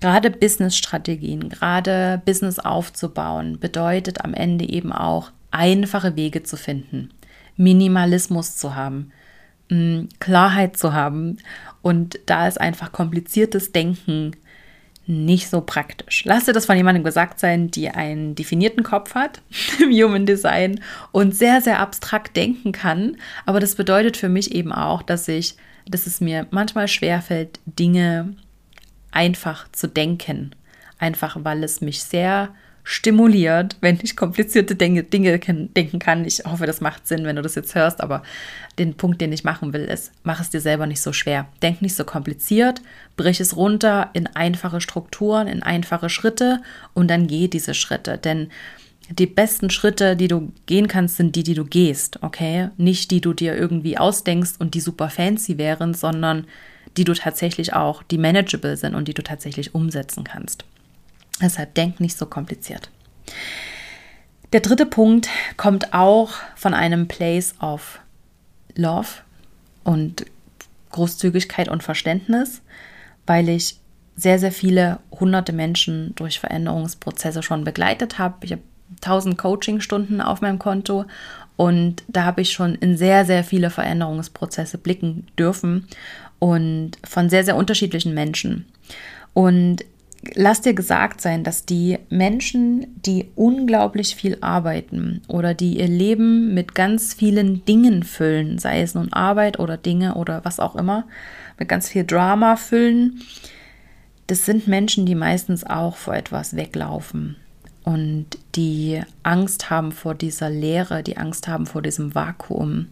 Gerade 0.00 0.30
Business-Strategien, 0.30 1.48
gerade 1.48 2.20
Business 2.24 2.58
aufzubauen, 2.58 3.58
bedeutet 3.58 4.22
am 4.24 4.34
Ende 4.34 4.68
eben 4.68 4.92
auch, 4.92 5.32
einfache 5.50 6.16
Wege 6.16 6.42
zu 6.42 6.56
finden, 6.56 7.10
Minimalismus 7.56 8.56
zu 8.56 8.74
haben, 8.74 9.10
mm, 9.70 10.04
Klarheit 10.20 10.76
zu 10.76 10.92
haben. 10.92 11.38
Und 11.80 12.20
da 12.26 12.46
ist 12.46 12.60
einfach 12.60 12.92
kompliziertes 12.92 13.72
Denken 13.72 14.32
nicht 15.06 15.48
so 15.48 15.60
praktisch. 15.60 16.24
Lass 16.24 16.46
dir 16.46 16.52
das 16.52 16.66
von 16.66 16.76
jemandem 16.76 17.04
gesagt 17.04 17.38
sein, 17.38 17.70
die 17.70 17.88
einen 17.88 18.34
definierten 18.34 18.82
Kopf 18.82 19.14
hat 19.14 19.40
im 19.80 19.90
Human 19.90 20.26
Design 20.26 20.80
und 21.12 21.34
sehr, 21.34 21.60
sehr 21.60 21.80
abstrakt 21.80 22.36
denken 22.36 22.72
kann. 22.72 23.16
Aber 23.46 23.60
das 23.60 23.76
bedeutet 23.76 24.16
für 24.16 24.28
mich 24.28 24.54
eben 24.54 24.72
auch, 24.72 25.02
dass 25.02 25.28
ich, 25.28 25.54
dass 25.88 26.06
es 26.06 26.20
mir 26.20 26.46
manchmal 26.50 26.88
schwerfällt, 26.88 27.60
Dinge 27.64 28.34
einfach 29.10 29.70
zu 29.72 29.88
denken. 29.88 30.54
Einfach 30.98 31.36
weil 31.40 31.62
es 31.64 31.80
mich 31.80 32.02
sehr 32.02 32.54
stimuliert, 32.88 33.76
wenn 33.80 33.98
ich 34.00 34.16
komplizierte 34.16 34.76
Dinge, 34.76 35.02
Dinge 35.02 35.40
denken 35.40 35.98
kann. 35.98 36.24
Ich 36.24 36.44
hoffe, 36.44 36.66
das 36.66 36.80
macht 36.80 37.08
Sinn, 37.08 37.24
wenn 37.24 37.34
du 37.34 37.42
das 37.42 37.56
jetzt 37.56 37.74
hörst, 37.74 38.00
aber 38.00 38.22
den 38.78 38.94
Punkt, 38.94 39.20
den 39.20 39.32
ich 39.32 39.42
machen 39.42 39.72
will, 39.72 39.84
ist, 39.84 40.12
mach 40.22 40.40
es 40.40 40.50
dir 40.50 40.60
selber 40.60 40.86
nicht 40.86 41.00
so 41.00 41.12
schwer. 41.12 41.48
Denk 41.62 41.82
nicht 41.82 41.96
so 41.96 42.04
kompliziert, 42.04 42.82
brich 43.16 43.40
es 43.40 43.56
runter 43.56 44.10
in 44.12 44.28
einfache 44.28 44.80
Strukturen, 44.80 45.48
in 45.48 45.64
einfache 45.64 46.08
Schritte 46.08 46.62
und 46.94 47.08
dann 47.08 47.26
geh 47.26 47.48
diese 47.48 47.74
Schritte. 47.74 48.18
Denn 48.18 48.50
die 49.10 49.26
besten 49.26 49.70
Schritte, 49.70 50.16
die 50.16 50.28
du 50.28 50.52
gehen 50.66 50.88
kannst, 50.88 51.16
sind 51.16 51.36
die, 51.36 51.42
die 51.42 51.54
du 51.54 51.64
gehst, 51.64 52.22
okay? 52.22 52.70
Nicht 52.76 53.10
die 53.10 53.20
du 53.20 53.32
dir 53.32 53.56
irgendwie 53.56 53.98
ausdenkst 53.98 54.54
und 54.58 54.74
die 54.74 54.80
super 54.80 55.10
fancy 55.10 55.58
wären, 55.58 55.94
sondern 55.94 56.46
die 56.96 57.04
du 57.04 57.14
tatsächlich 57.14 57.74
auch, 57.74 58.02
die 58.02 58.18
manageable 58.18 58.76
sind 58.76 58.94
und 58.94 59.06
die 59.08 59.14
du 59.14 59.22
tatsächlich 59.22 59.74
umsetzen 59.74 60.24
kannst. 60.24 60.64
Deshalb 61.40 61.74
denk 61.74 62.00
nicht 62.00 62.16
so 62.16 62.26
kompliziert. 62.26 62.90
Der 64.52 64.60
dritte 64.60 64.86
Punkt 64.86 65.28
kommt 65.56 65.92
auch 65.92 66.30
von 66.54 66.72
einem 66.72 67.08
Place 67.08 67.54
of 67.60 68.00
Love 68.74 69.08
und 69.84 70.26
Großzügigkeit 70.90 71.68
und 71.68 71.82
Verständnis, 71.82 72.62
weil 73.26 73.48
ich 73.48 73.78
sehr, 74.16 74.38
sehr 74.38 74.52
viele 74.52 75.00
hunderte 75.10 75.52
Menschen 75.52 76.14
durch 76.14 76.40
Veränderungsprozesse 76.40 77.42
schon 77.42 77.64
begleitet 77.64 78.18
habe. 78.18 78.36
Ich 78.46 78.52
habe 78.52 78.62
1000 79.02 79.36
Coaching-Stunden 79.36 80.20
auf 80.20 80.40
meinem 80.40 80.58
Konto 80.58 81.04
und 81.56 82.04
da 82.06 82.24
habe 82.24 82.42
ich 82.42 82.52
schon 82.52 82.74
in 82.74 82.96
sehr, 82.96 83.24
sehr 83.24 83.42
viele 83.42 83.70
Veränderungsprozesse 83.70 84.78
blicken 84.78 85.26
dürfen 85.38 85.86
und 86.38 86.92
von 87.02 87.30
sehr, 87.30 87.44
sehr 87.44 87.56
unterschiedlichen 87.56 88.12
Menschen. 88.12 88.66
Und 89.32 89.84
lass 90.34 90.60
dir 90.60 90.74
gesagt 90.74 91.22
sein, 91.22 91.44
dass 91.44 91.64
die 91.64 91.98
Menschen, 92.10 92.86
die 93.06 93.30
unglaublich 93.36 94.16
viel 94.16 94.36
arbeiten 94.42 95.22
oder 95.28 95.54
die 95.54 95.78
ihr 95.78 95.88
Leben 95.88 96.52
mit 96.52 96.74
ganz 96.74 97.14
vielen 97.14 97.64
Dingen 97.64 98.02
füllen, 98.02 98.58
sei 98.58 98.82
es 98.82 98.94
nun 98.94 99.12
Arbeit 99.12 99.58
oder 99.58 99.78
Dinge 99.78 100.14
oder 100.14 100.44
was 100.44 100.60
auch 100.60 100.76
immer, 100.76 101.06
mit 101.58 101.70
ganz 101.70 101.88
viel 101.88 102.04
Drama 102.04 102.56
füllen, 102.56 103.22
das 104.26 104.44
sind 104.44 104.66
Menschen, 104.66 105.06
die 105.06 105.14
meistens 105.14 105.64
auch 105.64 105.96
vor 105.96 106.14
etwas 106.14 106.56
weglaufen 106.56 107.36
und 107.86 108.26
die 108.56 109.00
Angst 109.22 109.70
haben 109.70 109.92
vor 109.92 110.16
dieser 110.16 110.50
Leere, 110.50 111.04
die 111.04 111.16
Angst 111.16 111.46
haben 111.46 111.66
vor 111.66 111.82
diesem 111.82 112.16
Vakuum. 112.16 112.88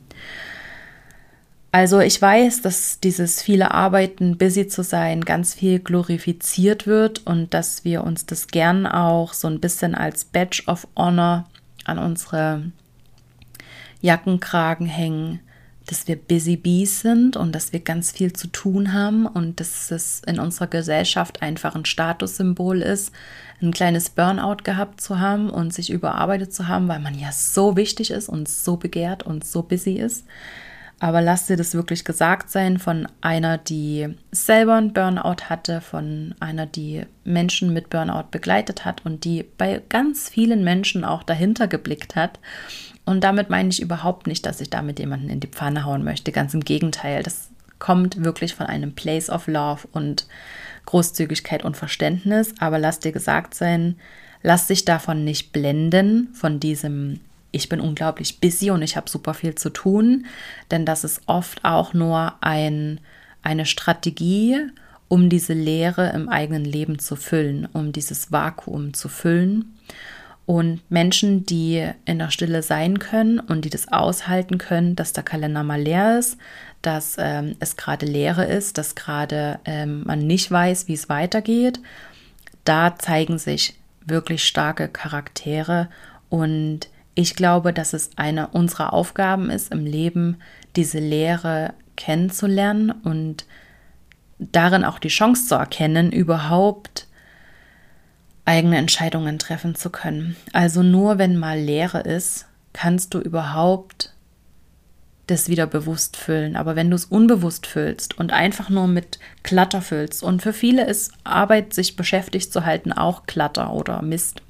Also 1.72 1.98
ich 1.98 2.22
weiß, 2.22 2.62
dass 2.62 3.00
dieses 3.00 3.42
viele 3.42 3.72
Arbeiten, 3.72 4.38
busy 4.38 4.68
zu 4.68 4.84
sein, 4.84 5.22
ganz 5.22 5.52
viel 5.52 5.80
glorifiziert 5.80 6.86
wird 6.86 7.26
und 7.26 7.52
dass 7.52 7.84
wir 7.84 8.04
uns 8.04 8.24
das 8.24 8.46
gern 8.46 8.86
auch 8.86 9.32
so 9.32 9.48
ein 9.48 9.58
bisschen 9.58 9.96
als 9.96 10.24
Badge 10.24 10.62
of 10.68 10.86
Honor 10.96 11.46
an 11.84 11.98
unsere 11.98 12.70
Jackenkragen 14.00 14.86
hängen, 14.86 15.40
dass 15.86 16.08
wir 16.08 16.16
busy 16.16 16.56
bees 16.56 17.00
sind 17.00 17.36
und 17.36 17.52
dass 17.52 17.72
wir 17.72 17.80
ganz 17.80 18.12
viel 18.12 18.32
zu 18.32 18.46
tun 18.46 18.92
haben 18.92 19.26
und 19.26 19.60
dass 19.60 19.90
es 19.90 20.22
in 20.26 20.38
unserer 20.38 20.66
Gesellschaft 20.66 21.42
einfach 21.42 21.74
ein 21.74 21.84
Statussymbol 21.84 22.80
ist, 22.82 23.12
ein 23.60 23.72
kleines 23.72 24.10
Burnout 24.10 24.64
gehabt 24.64 25.00
zu 25.00 25.20
haben 25.20 25.50
und 25.50 25.72
sich 25.74 25.90
überarbeitet 25.90 26.54
zu 26.54 26.68
haben, 26.68 26.88
weil 26.88 27.00
man 27.00 27.18
ja 27.18 27.32
so 27.32 27.76
wichtig 27.76 28.10
ist 28.10 28.28
und 28.28 28.48
so 28.48 28.76
begehrt 28.76 29.22
und 29.22 29.44
so 29.44 29.62
busy 29.62 29.94
ist. 29.94 30.24
Aber 31.00 31.20
lass 31.20 31.46
dir 31.46 31.56
das 31.56 31.74
wirklich 31.74 32.04
gesagt 32.04 32.50
sein 32.50 32.78
von 32.78 33.08
einer, 33.20 33.58
die 33.58 34.14
selber 34.30 34.76
einen 34.76 34.92
Burnout 34.92 35.50
hatte, 35.50 35.80
von 35.80 36.34
einer, 36.40 36.66
die 36.66 37.02
Menschen 37.24 37.72
mit 37.72 37.90
Burnout 37.90 38.28
begleitet 38.30 38.84
hat 38.84 39.04
und 39.04 39.24
die 39.24 39.44
bei 39.58 39.82
ganz 39.88 40.28
vielen 40.28 40.64
Menschen 40.64 41.04
auch 41.04 41.22
dahinter 41.22 41.66
geblickt 41.66 42.16
hat. 42.16 42.38
Und 43.04 43.22
damit 43.22 43.50
meine 43.50 43.68
ich 43.68 43.82
überhaupt 43.82 44.26
nicht, 44.26 44.46
dass 44.46 44.60
ich 44.60 44.70
damit 44.70 44.98
jemanden 44.98 45.28
in 45.28 45.40
die 45.40 45.48
Pfanne 45.48 45.84
hauen 45.84 46.04
möchte. 46.04 46.32
Ganz 46.32 46.54
im 46.54 46.64
Gegenteil, 46.64 47.22
das 47.22 47.48
kommt 47.78 48.24
wirklich 48.24 48.54
von 48.54 48.66
einem 48.66 48.94
Place 48.94 49.28
of 49.28 49.46
Love 49.46 49.86
und 49.92 50.26
Großzügigkeit 50.86 51.64
und 51.64 51.76
Verständnis. 51.76 52.54
Aber 52.58 52.78
lass 52.78 53.00
dir 53.00 53.12
gesagt 53.12 53.54
sein, 53.54 53.96
lass 54.42 54.68
dich 54.68 54.84
davon 54.84 55.24
nicht 55.24 55.52
blenden, 55.52 56.28
von 56.34 56.60
diesem 56.60 57.20
ich 57.54 57.68
bin 57.68 57.80
unglaublich 57.80 58.40
busy 58.40 58.70
und 58.70 58.82
ich 58.82 58.96
habe 58.96 59.08
super 59.08 59.32
viel 59.32 59.54
zu 59.54 59.70
tun, 59.70 60.26
denn 60.72 60.84
das 60.84 61.04
ist 61.04 61.22
oft 61.26 61.64
auch 61.64 61.94
nur 61.94 62.34
ein, 62.40 62.98
eine 63.42 63.64
Strategie, 63.64 64.58
um 65.06 65.28
diese 65.28 65.52
Leere 65.52 66.10
im 66.10 66.28
eigenen 66.28 66.64
Leben 66.64 66.98
zu 66.98 67.14
füllen, 67.14 67.68
um 67.72 67.92
dieses 67.92 68.32
Vakuum 68.32 68.92
zu 68.92 69.08
füllen. 69.08 69.76
Und 70.46 70.82
Menschen, 70.90 71.46
die 71.46 71.88
in 72.04 72.18
der 72.18 72.30
Stille 72.30 72.62
sein 72.62 72.98
können 72.98 73.40
und 73.40 73.64
die 73.64 73.70
das 73.70 73.90
aushalten 73.90 74.58
können, 74.58 74.94
dass 74.94 75.14
der 75.14 75.24
Kalender 75.24 75.62
mal 75.62 75.80
leer 75.80 76.18
ist, 76.18 76.36
dass 76.82 77.16
ähm, 77.18 77.56
es 77.60 77.76
gerade 77.76 78.04
leere 78.04 78.44
ist, 78.44 78.76
dass 78.76 78.94
gerade 78.94 79.58
ähm, 79.64 80.02
man 80.04 80.26
nicht 80.26 80.50
weiß, 80.50 80.86
wie 80.86 80.92
es 80.92 81.08
weitergeht, 81.08 81.80
da 82.64 82.98
zeigen 82.98 83.38
sich 83.38 83.74
wirklich 84.04 84.44
starke 84.44 84.88
Charaktere. 84.88 85.88
Und 86.28 86.88
ich 87.14 87.36
glaube, 87.36 87.72
dass 87.72 87.94
es 87.94 88.10
eine 88.16 88.48
unserer 88.48 88.92
Aufgaben 88.92 89.48
ist 89.48 89.72
im 89.72 89.86
Leben, 89.86 90.38
diese 90.76 90.98
Lehre 90.98 91.72
kennenzulernen 91.96 92.90
und 92.90 93.46
darin 94.38 94.84
auch 94.84 94.98
die 94.98 95.08
Chance 95.08 95.46
zu 95.46 95.54
erkennen, 95.54 96.12
überhaupt 96.12 97.03
eigene 98.44 98.76
Entscheidungen 98.76 99.38
treffen 99.38 99.74
zu 99.74 99.90
können. 99.90 100.36
Also 100.52 100.82
nur 100.82 101.18
wenn 101.18 101.36
mal 101.36 101.58
Lehre 101.58 102.00
ist, 102.00 102.46
kannst 102.72 103.14
du 103.14 103.20
überhaupt 103.20 104.14
das 105.26 105.48
wieder 105.48 105.66
bewusst 105.66 106.16
füllen. 106.16 106.56
Aber 106.56 106.76
wenn 106.76 106.90
du 106.90 106.96
es 106.96 107.06
unbewusst 107.06 107.66
füllst 107.66 108.18
und 108.18 108.32
einfach 108.32 108.68
nur 108.68 108.86
mit 108.86 109.18
Klatter 109.42 109.80
füllst, 109.80 110.22
und 110.22 110.42
für 110.42 110.52
viele 110.52 110.86
ist 110.86 111.12
Arbeit, 111.24 111.72
sich 111.72 111.96
beschäftigt 111.96 112.52
zu 112.52 112.64
halten, 112.64 112.92
auch 112.92 113.26
Klatter 113.26 113.72
oder 113.72 114.02
Mist, 114.02 114.42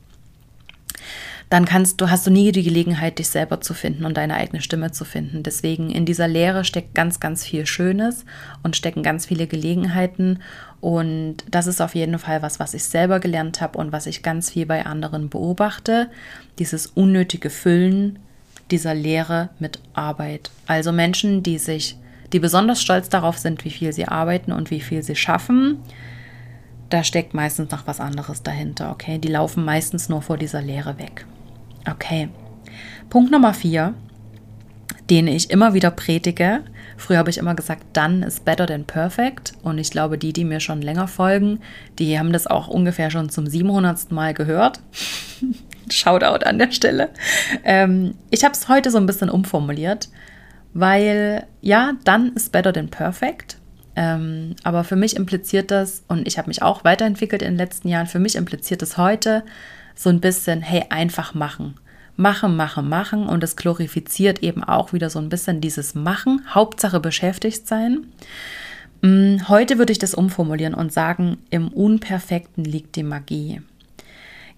dann 1.50 1.66
kannst 1.66 2.00
du, 2.00 2.10
hast 2.10 2.26
du 2.26 2.30
nie 2.30 2.50
die 2.50 2.62
Gelegenheit, 2.62 3.18
dich 3.18 3.28
selber 3.28 3.60
zu 3.60 3.74
finden 3.74 4.04
und 4.04 4.16
deine 4.16 4.34
eigene 4.34 4.60
Stimme 4.60 4.90
zu 4.90 5.04
finden. 5.04 5.42
Deswegen 5.42 5.90
in 5.90 6.06
dieser 6.06 6.26
Lehre 6.26 6.64
steckt 6.64 6.94
ganz, 6.94 7.20
ganz 7.20 7.44
viel 7.44 7.66
Schönes 7.66 8.24
und 8.62 8.76
stecken 8.76 9.02
ganz 9.02 9.26
viele 9.26 9.46
Gelegenheiten. 9.46 10.40
Und 10.84 11.36
das 11.50 11.66
ist 11.66 11.80
auf 11.80 11.94
jeden 11.94 12.18
Fall 12.18 12.42
was, 12.42 12.60
was 12.60 12.74
ich 12.74 12.84
selber 12.84 13.18
gelernt 13.18 13.62
habe 13.62 13.78
und 13.78 13.90
was 13.90 14.06
ich 14.06 14.22
ganz 14.22 14.50
viel 14.50 14.66
bei 14.66 14.84
anderen 14.84 15.30
beobachte. 15.30 16.10
Dieses 16.58 16.86
unnötige 16.88 17.48
Füllen 17.48 18.18
dieser 18.70 18.92
Lehre 18.92 19.48
mit 19.58 19.78
Arbeit. 19.94 20.50
Also 20.66 20.92
Menschen, 20.92 21.42
die 21.42 21.56
sich, 21.56 21.96
die 22.34 22.38
besonders 22.38 22.82
stolz 22.82 23.08
darauf 23.08 23.38
sind, 23.38 23.64
wie 23.64 23.70
viel 23.70 23.94
sie 23.94 24.08
arbeiten 24.08 24.52
und 24.52 24.70
wie 24.70 24.80
viel 24.80 25.02
sie 25.02 25.16
schaffen 25.16 25.78
da 26.90 27.02
steckt 27.02 27.34
meistens 27.34 27.72
noch 27.72 27.86
was 27.86 27.98
anderes 27.98 28.42
dahinter, 28.42 28.92
okay? 28.92 29.18
Die 29.18 29.28
laufen 29.28 29.64
meistens 29.64 30.08
nur 30.08 30.22
vor 30.22 30.36
dieser 30.36 30.62
Leere 30.62 30.98
weg. 30.98 31.26
Okay. 31.90 32.28
Punkt 33.10 33.32
Nummer 33.32 33.52
vier, 33.52 33.94
den 35.10 35.26
ich 35.28 35.50
immer 35.50 35.74
wieder 35.74 35.90
predige. 35.90 36.62
Früher 36.96 37.18
habe 37.18 37.30
ich 37.30 37.38
immer 37.38 37.54
gesagt, 37.54 37.84
done 37.96 38.24
is 38.24 38.40
better 38.40 38.66
than 38.66 38.84
perfect. 38.84 39.52
Und 39.62 39.78
ich 39.78 39.90
glaube, 39.90 40.18
die, 40.18 40.32
die 40.32 40.44
mir 40.44 40.60
schon 40.60 40.82
länger 40.82 41.08
folgen, 41.08 41.60
die 41.98 42.18
haben 42.18 42.32
das 42.32 42.46
auch 42.46 42.68
ungefähr 42.68 43.10
schon 43.10 43.28
zum 43.28 43.46
700. 43.46 44.12
Mal 44.12 44.34
gehört. 44.34 44.80
Shoutout 45.90 46.46
an 46.46 46.58
der 46.58 46.72
Stelle. 46.72 47.10
Ähm, 47.64 48.14
ich 48.30 48.44
habe 48.44 48.54
es 48.54 48.68
heute 48.68 48.90
so 48.90 48.98
ein 48.98 49.06
bisschen 49.06 49.28
umformuliert, 49.28 50.08
weil 50.72 51.46
ja, 51.60 51.92
done 52.04 52.32
is 52.34 52.48
better 52.48 52.72
than 52.72 52.88
perfect. 52.88 53.58
Ähm, 53.96 54.56
aber 54.62 54.82
für 54.82 54.96
mich 54.96 55.16
impliziert 55.16 55.70
das, 55.70 56.02
und 56.08 56.26
ich 56.26 56.38
habe 56.38 56.48
mich 56.48 56.62
auch 56.62 56.84
weiterentwickelt 56.84 57.42
in 57.42 57.52
den 57.52 57.58
letzten 57.58 57.88
Jahren, 57.88 58.06
für 58.06 58.18
mich 58.18 58.36
impliziert 58.36 58.82
es 58.82 58.96
heute, 58.96 59.44
so 59.94 60.10
ein 60.10 60.20
bisschen, 60.20 60.62
hey, 60.62 60.84
einfach 60.90 61.34
machen. 61.34 61.74
Machen, 62.16 62.56
machen, 62.56 62.88
machen. 62.88 63.26
Und 63.26 63.42
es 63.42 63.56
glorifiziert 63.56 64.42
eben 64.42 64.62
auch 64.62 64.92
wieder 64.92 65.10
so 65.10 65.18
ein 65.18 65.28
bisschen 65.28 65.60
dieses 65.60 65.94
Machen. 65.94 66.42
Hauptsache 66.48 67.00
beschäftigt 67.00 67.66
sein. 67.66 68.06
Mm, 69.02 69.48
heute 69.48 69.78
würde 69.78 69.92
ich 69.92 69.98
das 69.98 70.14
umformulieren 70.14 70.74
und 70.74 70.92
sagen, 70.92 71.38
im 71.50 71.68
Unperfekten 71.68 72.64
liegt 72.64 72.96
die 72.96 73.02
Magie. 73.02 73.60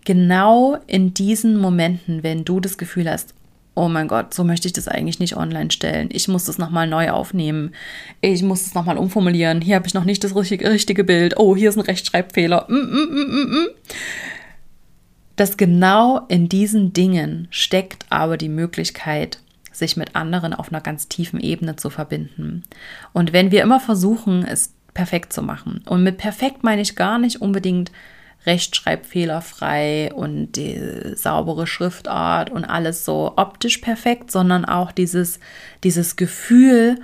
Genau 0.05 0.79
in 0.87 1.15
diesen 1.15 1.57
Momenten, 1.57 2.23
wenn 2.23 2.45
du 2.45 2.61
das 2.61 2.79
Gefühl 2.79 3.11
hast, 3.11 3.35
oh 3.75 3.89
mein 3.89 4.09
Gott, 4.09 4.33
so 4.33 4.43
möchte 4.45 4.69
ich 4.69 4.73
das 4.73 4.89
eigentlich 4.89 5.19
nicht 5.19 5.37
online 5.37 5.71
stellen. 5.71 6.09
Ich 6.11 6.29
muss 6.29 6.45
das 6.45 6.59
nochmal 6.59 6.87
neu 6.87 7.11
aufnehmen. 7.11 7.73
Ich 8.21 8.43
muss 8.43 8.67
es 8.67 8.75
nochmal 8.75 8.97
umformulieren. 8.97 9.61
Hier 9.61 9.77
habe 9.77 9.87
ich 9.87 9.95
noch 9.95 10.05
nicht 10.05 10.25
das 10.25 10.35
richtige 10.35 11.05
Bild. 11.05 11.35
Oh, 11.37 11.55
hier 11.55 11.69
ist 11.69 11.77
ein 11.77 11.83
Rechtschreibfehler. 11.83 12.67
Mm, 12.69 12.75
mm, 12.75 13.59
mm, 13.59 13.67
dass 15.37 15.57
genau 15.57 16.23
in 16.29 16.49
diesen 16.49 16.93
Dingen 16.93 17.49
steckt 17.51 18.07
aber 18.11 18.37
die 18.37 18.49
Möglichkeit, 18.49 19.39
sich 19.71 19.97
mit 19.97 20.17
anderen 20.17 20.55
auf 20.55 20.73
einer 20.73 20.81
ganz 20.81 21.09
tiefen 21.09 21.39
Ebene 21.39 21.77
zu 21.77 21.91
verbinden. 21.91 22.63
Und 23.13 23.33
wenn 23.33 23.51
wir 23.51 23.63
immer 23.63 23.79
versuchen, 23.79 24.45
es 24.45 24.73
perfekt 24.95 25.33
zu 25.33 25.43
machen, 25.43 25.83
und 25.87 26.03
mit 26.03 26.17
perfekt 26.17 26.65
meine 26.65 26.81
ich 26.81 26.97
gar 26.97 27.19
nicht 27.19 27.43
unbedingt 27.43 27.93
rechtschreibfehlerfrei 28.47 30.13
und 30.15 30.53
die 30.53 30.81
saubere 31.15 31.67
Schriftart 31.67 32.49
und 32.49 32.65
alles 32.65 33.05
so 33.05 33.35
optisch 33.37 33.79
perfekt, 33.79 34.31
sondern 34.31 34.65
auch 34.65 34.93
dieses, 34.93 35.41
dieses 35.85 36.17
Gefühl, 36.17 37.01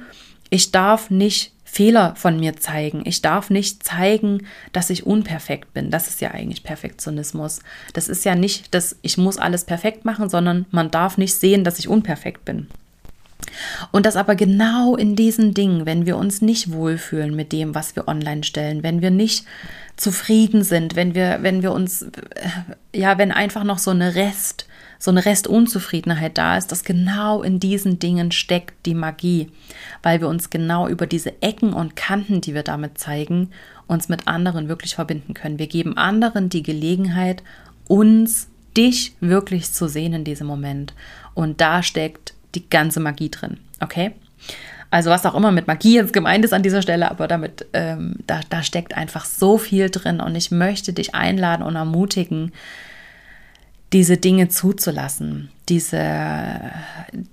ich 0.50 0.70
darf 0.70 1.10
nicht 1.10 1.52
Fehler 1.72 2.14
von 2.16 2.38
mir 2.38 2.58
zeigen. 2.58 3.00
Ich 3.06 3.22
darf 3.22 3.48
nicht 3.48 3.82
zeigen, 3.82 4.46
dass 4.74 4.90
ich 4.90 5.06
unperfekt 5.06 5.72
bin. 5.72 5.90
Das 5.90 6.06
ist 6.06 6.20
ja 6.20 6.32
eigentlich 6.32 6.64
Perfektionismus. 6.64 7.60
Das 7.94 8.10
ist 8.10 8.26
ja 8.26 8.34
nicht, 8.34 8.74
dass 8.74 8.98
ich 9.00 9.16
muss 9.16 9.38
alles 9.38 9.64
perfekt 9.64 10.04
machen, 10.04 10.28
sondern 10.28 10.66
man 10.70 10.90
darf 10.90 11.16
nicht 11.16 11.34
sehen, 11.34 11.64
dass 11.64 11.78
ich 11.78 11.88
unperfekt 11.88 12.44
bin. 12.44 12.66
Und 13.90 14.04
das 14.04 14.16
aber 14.16 14.34
genau 14.34 14.96
in 14.96 15.16
diesen 15.16 15.54
Dingen, 15.54 15.86
wenn 15.86 16.04
wir 16.04 16.18
uns 16.18 16.42
nicht 16.42 16.72
wohlfühlen 16.72 17.34
mit 17.34 17.52
dem, 17.52 17.74
was 17.74 17.96
wir 17.96 18.06
online 18.06 18.44
stellen, 18.44 18.82
wenn 18.82 19.00
wir 19.00 19.10
nicht 19.10 19.46
zufrieden 19.96 20.64
sind, 20.64 20.94
wenn 20.94 21.14
wir, 21.14 21.38
wenn 21.40 21.62
wir 21.62 21.72
uns, 21.72 22.04
ja, 22.94 23.16
wenn 23.16 23.32
einfach 23.32 23.64
noch 23.64 23.78
so 23.78 23.92
eine 23.92 24.14
Rest, 24.14 24.66
so 25.02 25.10
eine 25.10 25.24
Restunzufriedenheit 25.24 26.38
da 26.38 26.56
ist, 26.56 26.70
dass 26.70 26.84
genau 26.84 27.42
in 27.42 27.58
diesen 27.58 27.98
Dingen 27.98 28.30
steckt 28.30 28.86
die 28.86 28.94
Magie, 28.94 29.50
weil 30.04 30.20
wir 30.20 30.28
uns 30.28 30.48
genau 30.48 30.86
über 30.86 31.08
diese 31.08 31.42
Ecken 31.42 31.72
und 31.72 31.96
Kanten, 31.96 32.40
die 32.40 32.54
wir 32.54 32.62
damit 32.62 32.98
zeigen, 32.98 33.50
uns 33.88 34.08
mit 34.08 34.28
anderen 34.28 34.68
wirklich 34.68 34.94
verbinden 34.94 35.34
können. 35.34 35.58
Wir 35.58 35.66
geben 35.66 35.96
anderen 35.96 36.50
die 36.50 36.62
Gelegenheit, 36.62 37.42
uns, 37.88 38.46
dich 38.76 39.16
wirklich 39.18 39.72
zu 39.72 39.88
sehen 39.88 40.12
in 40.12 40.22
diesem 40.22 40.46
Moment. 40.46 40.94
Und 41.34 41.60
da 41.60 41.82
steckt 41.82 42.34
die 42.54 42.70
ganze 42.70 43.00
Magie 43.00 43.28
drin. 43.28 43.56
Okay? 43.80 44.12
Also 44.92 45.10
was 45.10 45.26
auch 45.26 45.34
immer 45.34 45.50
mit 45.50 45.66
Magie 45.66 45.96
jetzt 45.96 46.12
gemeint 46.12 46.44
ist 46.44 46.52
an 46.52 46.62
dieser 46.62 46.80
Stelle, 46.80 47.10
aber 47.10 47.26
damit, 47.26 47.66
ähm, 47.72 48.14
da, 48.28 48.38
da 48.50 48.62
steckt 48.62 48.96
einfach 48.96 49.24
so 49.24 49.58
viel 49.58 49.90
drin 49.90 50.20
und 50.20 50.36
ich 50.36 50.52
möchte 50.52 50.92
dich 50.92 51.16
einladen 51.16 51.64
und 51.64 51.74
ermutigen, 51.74 52.52
diese 53.92 54.16
Dinge 54.16 54.48
zuzulassen, 54.48 55.50
diese 55.68 56.72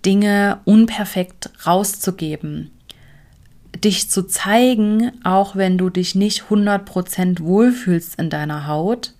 Dinge 0.05 0.59
unperfekt 0.65 1.51
rauszugeben, 1.65 2.71
dich 3.83 4.09
zu 4.09 4.23
zeigen, 4.23 5.11
auch 5.23 5.55
wenn 5.55 5.77
du 5.77 5.89
dich 5.89 6.15
nicht 6.15 6.43
100% 6.49 7.41
wohlfühlst 7.41 8.19
in 8.19 8.29
deiner 8.29 8.67
Haut, 8.67 9.13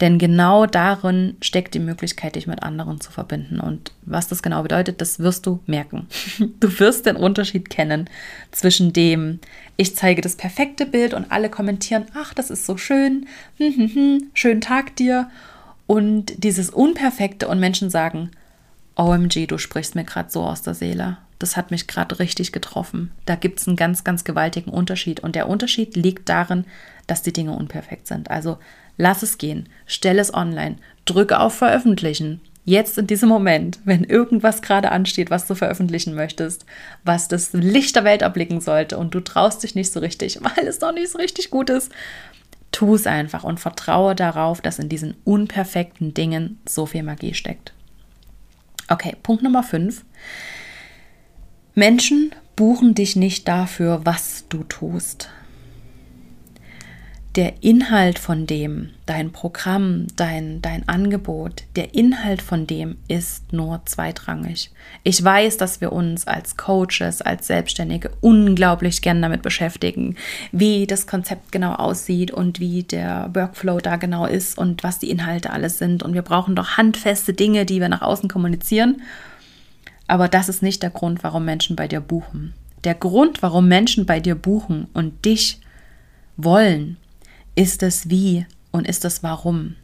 denn 0.00 0.18
genau 0.18 0.66
darin 0.66 1.36
steckt 1.40 1.72
die 1.72 1.78
Möglichkeit, 1.78 2.36
dich 2.36 2.46
mit 2.46 2.62
anderen 2.62 3.00
zu 3.00 3.10
verbinden. 3.10 3.60
Und 3.60 3.92
was 4.02 4.28
das 4.28 4.42
genau 4.42 4.62
bedeutet, 4.62 5.00
das 5.00 5.20
wirst 5.20 5.46
du 5.46 5.60
merken. 5.66 6.06
Du 6.60 6.78
wirst 6.78 7.06
den 7.06 7.16
Unterschied 7.16 7.70
kennen 7.70 8.10
zwischen 8.50 8.92
dem, 8.92 9.38
ich 9.76 9.96
zeige 9.96 10.20
das 10.20 10.36
perfekte 10.36 10.84
Bild 10.84 11.14
und 11.14 11.30
alle 11.30 11.48
kommentieren, 11.48 12.06
ach, 12.14 12.34
das 12.34 12.50
ist 12.50 12.66
so 12.66 12.76
schön, 12.76 13.26
schönen 14.34 14.60
Tag 14.60 14.96
dir. 14.96 15.30
Und 15.86 16.42
dieses 16.42 16.70
Unperfekte 16.70 17.48
und 17.48 17.60
Menschen 17.60 17.90
sagen, 17.90 18.30
OMG, 18.96 19.46
du 19.46 19.58
sprichst 19.58 19.94
mir 19.94 20.04
gerade 20.04 20.30
so 20.30 20.42
aus 20.42 20.62
der 20.62 20.74
Seele. 20.74 21.18
Das 21.38 21.56
hat 21.56 21.70
mich 21.70 21.86
gerade 21.86 22.18
richtig 22.18 22.50
getroffen. 22.50 23.12
Da 23.26 23.36
gibt 23.36 23.60
es 23.60 23.68
einen 23.68 23.76
ganz, 23.76 24.04
ganz 24.04 24.24
gewaltigen 24.24 24.70
Unterschied. 24.70 25.20
Und 25.20 25.36
der 25.36 25.48
Unterschied 25.48 25.94
liegt 25.94 26.28
darin, 26.28 26.64
dass 27.06 27.22
die 27.22 27.32
Dinge 27.32 27.52
unperfekt 27.52 28.06
sind. 28.06 28.30
Also 28.30 28.58
Lass 28.96 29.22
es 29.22 29.38
gehen, 29.38 29.68
stell 29.86 30.18
es 30.18 30.32
online, 30.32 30.76
drücke 31.04 31.38
auf 31.38 31.54
Veröffentlichen. 31.54 32.40
Jetzt 32.64 32.98
in 32.98 33.06
diesem 33.06 33.28
Moment, 33.28 33.78
wenn 33.84 34.02
irgendwas 34.02 34.60
gerade 34.60 34.90
ansteht, 34.90 35.30
was 35.30 35.46
du 35.46 35.54
veröffentlichen 35.54 36.14
möchtest, 36.14 36.64
was 37.04 37.28
das 37.28 37.52
Licht 37.52 37.94
der 37.94 38.04
Welt 38.04 38.22
erblicken 38.22 38.60
sollte 38.60 38.98
und 38.98 39.14
du 39.14 39.20
traust 39.20 39.62
dich 39.62 39.74
nicht 39.74 39.92
so 39.92 40.00
richtig, 40.00 40.40
weil 40.42 40.66
es 40.66 40.80
noch 40.80 40.92
nicht 40.92 41.10
so 41.10 41.18
richtig 41.18 41.50
gut 41.50 41.70
ist, 41.70 41.92
tu 42.76 42.94
es 42.94 43.06
einfach 43.06 43.42
und 43.42 43.58
vertraue 43.58 44.14
darauf, 44.14 44.60
dass 44.60 44.78
in 44.78 44.90
diesen 44.90 45.16
unperfekten 45.24 46.12
Dingen 46.12 46.60
so 46.68 46.84
viel 46.84 47.02
Magie 47.02 47.32
steckt. 47.32 47.72
Okay, 48.88 49.16
Punkt 49.22 49.42
Nummer 49.42 49.62
5. 49.62 50.04
Menschen 51.74 52.34
buchen 52.54 52.94
dich 52.94 53.16
nicht 53.16 53.48
dafür, 53.48 54.02
was 54.04 54.44
du 54.50 54.62
tust 54.64 55.30
der 57.36 57.62
Inhalt 57.62 58.18
von 58.18 58.46
dem, 58.46 58.90
dein 59.04 59.30
Programm, 59.30 60.06
dein, 60.16 60.62
dein 60.62 60.88
Angebot, 60.88 61.64
der 61.76 61.94
Inhalt 61.94 62.40
von 62.40 62.66
dem 62.66 62.96
ist 63.08 63.52
nur 63.52 63.82
zweitrangig. 63.84 64.70
Ich 65.02 65.22
weiß, 65.22 65.58
dass 65.58 65.82
wir 65.82 65.92
uns 65.92 66.26
als 66.26 66.56
Coaches, 66.56 67.20
als 67.20 67.46
Selbstständige 67.46 68.10
unglaublich 68.22 69.02
gern 69.02 69.20
damit 69.20 69.42
beschäftigen, 69.42 70.16
wie 70.50 70.86
das 70.86 71.06
Konzept 71.06 71.52
genau 71.52 71.74
aussieht 71.74 72.30
und 72.30 72.58
wie 72.58 72.84
der 72.84 73.28
Workflow 73.34 73.80
da 73.80 73.96
genau 73.96 74.24
ist 74.24 74.56
und 74.56 74.82
was 74.82 74.98
die 74.98 75.10
Inhalte 75.10 75.50
alles 75.50 75.76
sind. 75.76 76.02
Und 76.02 76.14
wir 76.14 76.22
brauchen 76.22 76.56
doch 76.56 76.78
handfeste 76.78 77.34
Dinge, 77.34 77.66
die 77.66 77.80
wir 77.80 77.90
nach 77.90 78.02
außen 78.02 78.30
kommunizieren. 78.30 79.02
Aber 80.06 80.28
das 80.28 80.48
ist 80.48 80.62
nicht 80.62 80.82
der 80.82 80.90
Grund, 80.90 81.22
warum 81.22 81.44
Menschen 81.44 81.76
bei 81.76 81.86
dir 81.86 82.00
buchen. 82.00 82.54
Der 82.84 82.94
Grund, 82.94 83.42
warum 83.42 83.68
Menschen 83.68 84.06
bei 84.06 84.20
dir 84.20 84.36
buchen 84.36 84.86
und 84.94 85.26
dich 85.26 85.60
wollen, 86.38 86.96
ist 87.56 87.82
das 87.82 88.08
Wie 88.08 88.46
und 88.70 88.86
ist 88.86 89.04
das 89.04 89.24
Warum. 89.24 89.74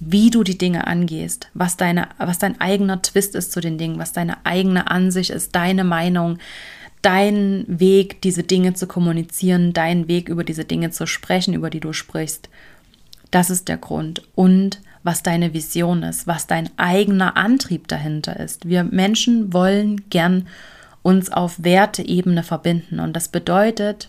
Wie 0.00 0.28
du 0.28 0.42
die 0.42 0.58
Dinge 0.58 0.86
angehst, 0.86 1.48
was, 1.54 1.78
deine, 1.78 2.08
was 2.18 2.38
dein 2.38 2.60
eigener 2.60 3.00
Twist 3.00 3.34
ist 3.34 3.52
zu 3.52 3.60
den 3.60 3.78
Dingen, 3.78 3.98
was 3.98 4.12
deine 4.12 4.44
eigene 4.44 4.90
Ansicht 4.90 5.30
ist, 5.30 5.54
deine 5.54 5.84
Meinung, 5.84 6.38
dein 7.00 7.64
Weg, 7.68 8.20
diese 8.20 8.42
Dinge 8.42 8.74
zu 8.74 8.86
kommunizieren, 8.86 9.72
dein 9.72 10.08
Weg, 10.08 10.28
über 10.28 10.44
diese 10.44 10.64
Dinge 10.64 10.90
zu 10.90 11.06
sprechen, 11.06 11.54
über 11.54 11.70
die 11.70 11.80
du 11.80 11.92
sprichst. 11.92 12.50
Das 13.30 13.50
ist 13.50 13.68
der 13.68 13.78
Grund. 13.78 14.22
Und 14.34 14.80
was 15.04 15.22
deine 15.22 15.52
Vision 15.52 16.02
ist, 16.02 16.26
was 16.26 16.46
dein 16.46 16.70
eigener 16.78 17.36
Antrieb 17.36 17.88
dahinter 17.88 18.40
ist. 18.40 18.68
Wir 18.68 18.84
Menschen 18.84 19.52
wollen 19.52 20.08
gern 20.08 20.48
uns 21.02 21.30
auf 21.30 21.62
Werteebene 21.62 22.42
verbinden. 22.42 22.98
Und 22.98 23.12
das 23.12 23.28
bedeutet, 23.28 24.08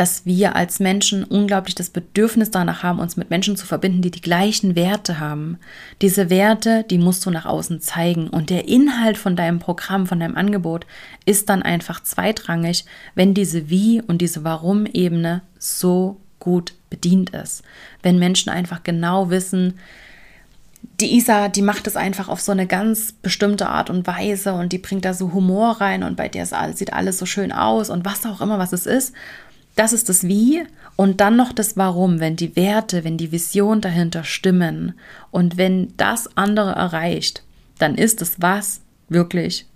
dass 0.00 0.24
wir 0.24 0.56
als 0.56 0.80
Menschen 0.80 1.24
unglaublich 1.24 1.74
das 1.74 1.90
Bedürfnis 1.90 2.50
danach 2.50 2.82
haben, 2.82 3.00
uns 3.00 3.18
mit 3.18 3.28
Menschen 3.28 3.54
zu 3.56 3.66
verbinden, 3.66 4.00
die 4.00 4.10
die 4.10 4.22
gleichen 4.22 4.74
Werte 4.74 5.20
haben. 5.20 5.58
Diese 6.00 6.30
Werte, 6.30 6.86
die 6.88 6.96
musst 6.96 7.26
du 7.26 7.30
nach 7.30 7.44
außen 7.44 7.82
zeigen. 7.82 8.28
Und 8.28 8.48
der 8.48 8.66
Inhalt 8.66 9.18
von 9.18 9.36
deinem 9.36 9.58
Programm, 9.58 10.06
von 10.06 10.18
deinem 10.18 10.36
Angebot 10.36 10.86
ist 11.26 11.50
dann 11.50 11.62
einfach 11.62 12.02
zweitrangig, 12.02 12.86
wenn 13.14 13.34
diese 13.34 13.68
Wie- 13.68 14.00
und 14.00 14.22
diese 14.22 14.42
Warum-Ebene 14.42 15.42
so 15.58 16.16
gut 16.38 16.72
bedient 16.88 17.28
ist. 17.28 17.62
Wenn 18.02 18.18
Menschen 18.18 18.48
einfach 18.48 18.82
genau 18.82 19.28
wissen, 19.28 19.74
die 20.98 21.14
Isa, 21.14 21.48
die 21.48 21.60
macht 21.60 21.86
es 21.86 21.96
einfach 21.96 22.30
auf 22.30 22.40
so 22.40 22.52
eine 22.52 22.66
ganz 22.66 23.12
bestimmte 23.12 23.68
Art 23.68 23.90
und 23.90 24.06
Weise 24.06 24.54
und 24.54 24.72
die 24.72 24.78
bringt 24.78 25.04
da 25.04 25.12
so 25.12 25.34
Humor 25.34 25.82
rein 25.82 26.02
und 26.02 26.16
bei 26.16 26.30
der 26.30 26.46
sieht 26.46 26.94
alles 26.94 27.18
so 27.18 27.26
schön 27.26 27.52
aus 27.52 27.90
und 27.90 28.06
was 28.06 28.24
auch 28.24 28.40
immer, 28.40 28.58
was 28.58 28.72
es 28.72 28.86
ist. 28.86 29.12
Das 29.76 29.92
ist 29.92 30.08
das 30.08 30.24
Wie 30.24 30.64
und 30.96 31.20
dann 31.20 31.36
noch 31.36 31.52
das 31.52 31.76
Warum, 31.76 32.20
wenn 32.20 32.36
die 32.36 32.56
Werte, 32.56 33.04
wenn 33.04 33.16
die 33.16 33.32
Vision 33.32 33.80
dahinter 33.80 34.24
stimmen 34.24 34.94
und 35.30 35.56
wenn 35.56 35.96
das 35.96 36.36
andere 36.36 36.72
erreicht, 36.72 37.42
dann 37.78 37.94
ist 37.94 38.20
das 38.20 38.40
Was 38.40 38.80
wirklich 39.08 39.66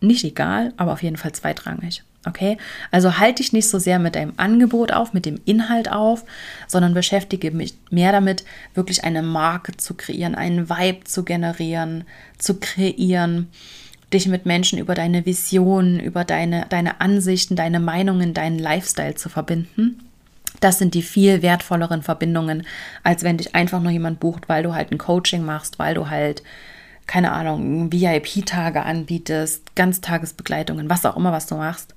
nicht 0.00 0.24
egal, 0.24 0.72
aber 0.76 0.92
auf 0.92 1.02
jeden 1.02 1.16
Fall 1.16 1.32
zweitrangig. 1.32 2.02
Okay? 2.26 2.56
Also 2.90 3.18
halte 3.18 3.42
dich 3.42 3.52
nicht 3.52 3.68
so 3.68 3.78
sehr 3.78 3.98
mit 3.98 4.14
deinem 4.14 4.32
Angebot 4.36 4.92
auf, 4.92 5.12
mit 5.12 5.26
dem 5.26 5.40
Inhalt 5.44 5.90
auf, 5.90 6.24
sondern 6.66 6.94
beschäftige 6.94 7.50
mich 7.50 7.74
mehr 7.90 8.12
damit, 8.12 8.44
wirklich 8.74 9.04
eine 9.04 9.22
Marke 9.22 9.76
zu 9.76 9.94
kreieren, 9.94 10.34
einen 10.34 10.70
Vibe 10.70 11.04
zu 11.04 11.24
generieren, 11.24 12.04
zu 12.38 12.58
kreieren 12.58 13.48
dich 14.14 14.28
mit 14.28 14.46
Menschen 14.46 14.78
über 14.78 14.94
deine 14.94 15.26
Vision, 15.26 16.00
über 16.00 16.24
deine, 16.24 16.66
deine 16.68 17.00
Ansichten, 17.00 17.56
deine 17.56 17.80
Meinungen, 17.80 18.32
deinen 18.32 18.58
Lifestyle 18.58 19.14
zu 19.14 19.28
verbinden. 19.28 20.00
Das 20.60 20.78
sind 20.78 20.94
die 20.94 21.02
viel 21.02 21.42
wertvolleren 21.42 22.02
Verbindungen, 22.02 22.66
als 23.02 23.22
wenn 23.24 23.36
dich 23.36 23.54
einfach 23.54 23.82
nur 23.82 23.92
jemand 23.92 24.20
bucht, 24.20 24.48
weil 24.48 24.62
du 24.62 24.74
halt 24.74 24.92
ein 24.92 24.98
Coaching 24.98 25.44
machst, 25.44 25.78
weil 25.78 25.94
du 25.94 26.08
halt, 26.08 26.42
keine 27.06 27.32
Ahnung, 27.32 27.92
VIP-Tage 27.92 28.82
anbietest, 28.82 29.74
Ganztagesbegleitungen, 29.74 30.88
was 30.88 31.04
auch 31.04 31.16
immer, 31.16 31.32
was 31.32 31.46
du 31.46 31.56
machst. 31.56 31.94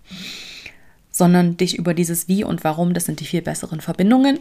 Sondern 1.12 1.56
dich 1.56 1.78
über 1.78 1.94
dieses 1.94 2.28
Wie 2.28 2.44
und 2.44 2.64
Warum, 2.64 2.94
das 2.94 3.06
sind 3.06 3.20
die 3.22 3.26
viel 3.26 3.42
besseren 3.42 3.80
Verbindungen 3.80 4.40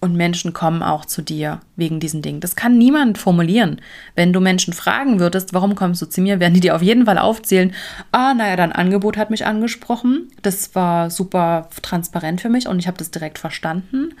und 0.00 0.14
Menschen 0.14 0.52
kommen 0.52 0.82
auch 0.82 1.04
zu 1.04 1.20
dir 1.20 1.60
wegen 1.76 2.00
diesen 2.00 2.22
Dingen. 2.22 2.40
Das 2.40 2.56
kann 2.56 2.78
niemand 2.78 3.18
formulieren. 3.18 3.80
Wenn 4.14 4.32
du 4.32 4.40
Menschen 4.40 4.72
fragen 4.72 5.20
würdest, 5.20 5.52
warum 5.52 5.74
kommst 5.74 6.00
du 6.00 6.06
zu 6.06 6.22
mir, 6.22 6.40
werden 6.40 6.54
die 6.54 6.60
dir 6.60 6.74
auf 6.74 6.82
jeden 6.82 7.04
Fall 7.04 7.18
aufzählen, 7.18 7.74
ah, 8.10 8.32
naja, 8.32 8.56
dein 8.56 8.72
Angebot 8.72 9.18
hat 9.18 9.30
mich 9.30 9.44
angesprochen. 9.44 10.30
Das 10.42 10.74
war 10.74 11.10
super 11.10 11.68
transparent 11.82 12.40
für 12.40 12.48
mich 12.48 12.66
und 12.66 12.78
ich 12.78 12.86
habe 12.86 12.96
das 12.96 13.10
direkt 13.10 13.38
verstanden. 13.38 14.14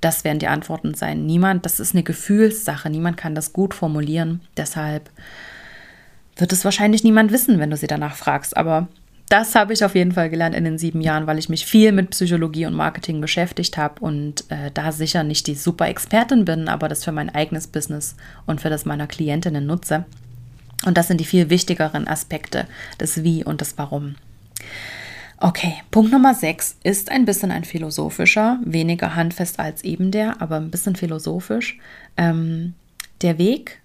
Das 0.00 0.24
werden 0.24 0.40
die 0.40 0.48
Antworten 0.48 0.94
sein. 0.94 1.24
Niemand, 1.24 1.64
das 1.64 1.78
ist 1.78 1.94
eine 1.94 2.02
Gefühlssache. 2.02 2.90
Niemand 2.90 3.16
kann 3.16 3.36
das 3.36 3.52
gut 3.52 3.74
formulieren. 3.74 4.40
Deshalb 4.56 5.08
wird 6.36 6.52
es 6.52 6.64
wahrscheinlich 6.64 7.04
niemand 7.04 7.30
wissen, 7.30 7.60
wenn 7.60 7.70
du 7.70 7.76
sie 7.76 7.86
danach 7.86 8.16
fragst. 8.16 8.56
Aber 8.56 8.88
das 9.32 9.54
habe 9.54 9.72
ich 9.72 9.82
auf 9.82 9.94
jeden 9.94 10.12
Fall 10.12 10.28
gelernt 10.28 10.54
in 10.54 10.64
den 10.64 10.76
sieben 10.76 11.00
Jahren, 11.00 11.26
weil 11.26 11.38
ich 11.38 11.48
mich 11.48 11.64
viel 11.64 11.90
mit 11.92 12.10
Psychologie 12.10 12.66
und 12.66 12.74
Marketing 12.74 13.22
beschäftigt 13.22 13.78
habe 13.78 13.98
und 14.00 14.44
äh, 14.50 14.70
da 14.74 14.92
sicher 14.92 15.24
nicht 15.24 15.46
die 15.46 15.54
super 15.54 15.88
Expertin 15.88 16.44
bin, 16.44 16.68
aber 16.68 16.86
das 16.86 17.02
für 17.02 17.12
mein 17.12 17.30
eigenes 17.30 17.66
Business 17.66 18.14
und 18.44 18.60
für 18.60 18.68
das 18.68 18.84
meiner 18.84 19.06
Klientinnen 19.06 19.64
nutze. 19.64 20.04
Und 20.84 20.98
das 20.98 21.08
sind 21.08 21.18
die 21.18 21.24
viel 21.24 21.48
wichtigeren 21.48 22.06
Aspekte 22.06 22.66
des 23.00 23.24
Wie 23.24 23.42
und 23.42 23.62
des 23.62 23.78
Warum. 23.78 24.16
Okay, 25.38 25.76
Punkt 25.90 26.12
Nummer 26.12 26.34
6 26.34 26.76
ist 26.84 27.10
ein 27.10 27.24
bisschen 27.24 27.50
ein 27.50 27.64
philosophischer, 27.64 28.60
weniger 28.66 29.14
handfest 29.14 29.58
als 29.58 29.82
eben 29.82 30.10
der, 30.10 30.42
aber 30.42 30.56
ein 30.56 30.70
bisschen 30.70 30.94
philosophisch. 30.94 31.78
Ähm, 32.18 32.74
der 33.22 33.38
Weg, 33.38 33.80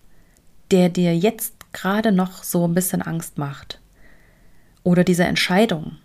der 0.71 0.89
dir 0.89 1.15
jetzt 1.17 1.53
gerade 1.71 2.11
noch 2.11 2.43
so 2.43 2.67
ein 2.67 2.73
bisschen 2.73 3.01
Angst 3.01 3.37
macht, 3.37 3.79
oder 4.87 5.03
diese 5.03 5.25
Entscheidung, 5.25 5.97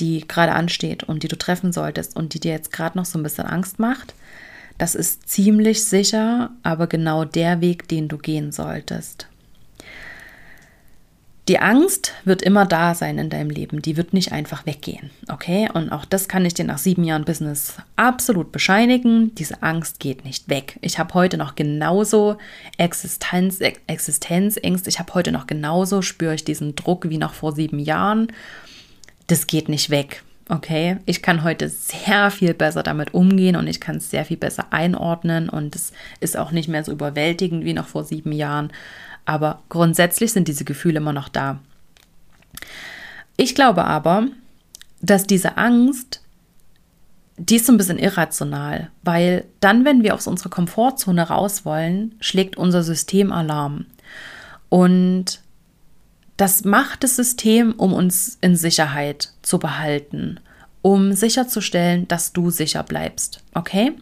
die 0.00 0.26
gerade 0.26 0.54
ansteht 0.54 1.04
und 1.04 1.22
die 1.22 1.28
du 1.28 1.38
treffen 1.38 1.72
solltest 1.72 2.16
und 2.16 2.34
die 2.34 2.40
dir 2.40 2.50
jetzt 2.50 2.72
gerade 2.72 2.98
noch 2.98 3.04
so 3.04 3.16
ein 3.16 3.22
bisschen 3.22 3.46
Angst 3.46 3.78
macht, 3.78 4.14
das 4.76 4.96
ist 4.96 5.28
ziemlich 5.28 5.84
sicher, 5.84 6.50
aber 6.64 6.88
genau 6.88 7.24
der 7.24 7.60
Weg, 7.60 7.86
den 7.86 8.08
du 8.08 8.18
gehen 8.18 8.50
solltest. 8.50 9.28
Die 11.48 11.58
Angst 11.58 12.12
wird 12.24 12.40
immer 12.40 12.66
da 12.66 12.94
sein 12.94 13.18
in 13.18 13.28
deinem 13.28 13.50
Leben, 13.50 13.82
die 13.82 13.96
wird 13.96 14.12
nicht 14.12 14.30
einfach 14.30 14.64
weggehen, 14.64 15.10
okay? 15.28 15.68
Und 15.74 15.90
auch 15.90 16.04
das 16.04 16.28
kann 16.28 16.44
ich 16.44 16.54
dir 16.54 16.64
nach 16.64 16.78
sieben 16.78 17.02
Jahren 17.02 17.24
Business 17.24 17.78
absolut 17.96 18.52
bescheinigen. 18.52 19.34
Diese 19.34 19.60
Angst 19.60 19.98
geht 19.98 20.24
nicht 20.24 20.48
weg. 20.48 20.78
Ich 20.82 21.00
habe 21.00 21.14
heute 21.14 21.38
noch 21.38 21.56
genauso 21.56 22.36
Existenz, 22.78 23.58
Existenzängste. 23.88 24.88
Ich 24.88 25.00
habe 25.00 25.14
heute 25.14 25.32
noch 25.32 25.48
genauso, 25.48 26.00
spüre 26.00 26.34
ich 26.34 26.44
diesen 26.44 26.76
Druck 26.76 27.08
wie 27.08 27.18
noch 27.18 27.34
vor 27.34 27.50
sieben 27.50 27.80
Jahren. 27.80 28.28
Das 29.26 29.48
geht 29.48 29.68
nicht 29.68 29.90
weg, 29.90 30.22
okay? 30.48 30.98
Ich 31.06 31.22
kann 31.22 31.42
heute 31.42 31.68
sehr 31.68 32.30
viel 32.30 32.54
besser 32.54 32.84
damit 32.84 33.14
umgehen 33.14 33.56
und 33.56 33.66
ich 33.66 33.80
kann 33.80 33.96
es 33.96 34.10
sehr 34.10 34.24
viel 34.24 34.36
besser 34.36 34.66
einordnen 34.70 35.48
und 35.48 35.74
es 35.74 35.92
ist 36.20 36.36
auch 36.36 36.52
nicht 36.52 36.68
mehr 36.68 36.84
so 36.84 36.92
überwältigend 36.92 37.64
wie 37.64 37.74
noch 37.74 37.88
vor 37.88 38.04
sieben 38.04 38.30
Jahren. 38.30 38.70
Aber 39.24 39.62
grundsätzlich 39.68 40.32
sind 40.32 40.48
diese 40.48 40.64
Gefühle 40.64 40.98
immer 40.98 41.12
noch 41.12 41.28
da. 41.28 41.60
Ich 43.36 43.54
glaube 43.54 43.84
aber, 43.84 44.28
dass 45.00 45.26
diese 45.26 45.56
Angst, 45.56 46.22
die 47.36 47.56
ist 47.56 47.66
so 47.66 47.72
ein 47.72 47.78
bisschen 47.78 47.98
irrational, 47.98 48.90
weil 49.02 49.44
dann, 49.60 49.84
wenn 49.84 50.02
wir 50.02 50.14
aus 50.14 50.26
unserer 50.26 50.50
Komfortzone 50.50 51.28
raus 51.28 51.64
wollen, 51.64 52.14
schlägt 52.20 52.56
unser 52.56 52.82
System 52.82 53.32
Alarm. 53.32 53.86
Und 54.68 55.40
das 56.36 56.64
macht 56.64 57.04
das 57.04 57.16
System, 57.16 57.72
um 57.72 57.92
uns 57.92 58.38
in 58.40 58.56
Sicherheit 58.56 59.30
zu 59.42 59.58
behalten, 59.58 60.40
um 60.82 61.12
sicherzustellen, 61.12 62.08
dass 62.08 62.32
du 62.32 62.50
sicher 62.50 62.82
bleibst. 62.82 63.40
Okay? 63.54 63.92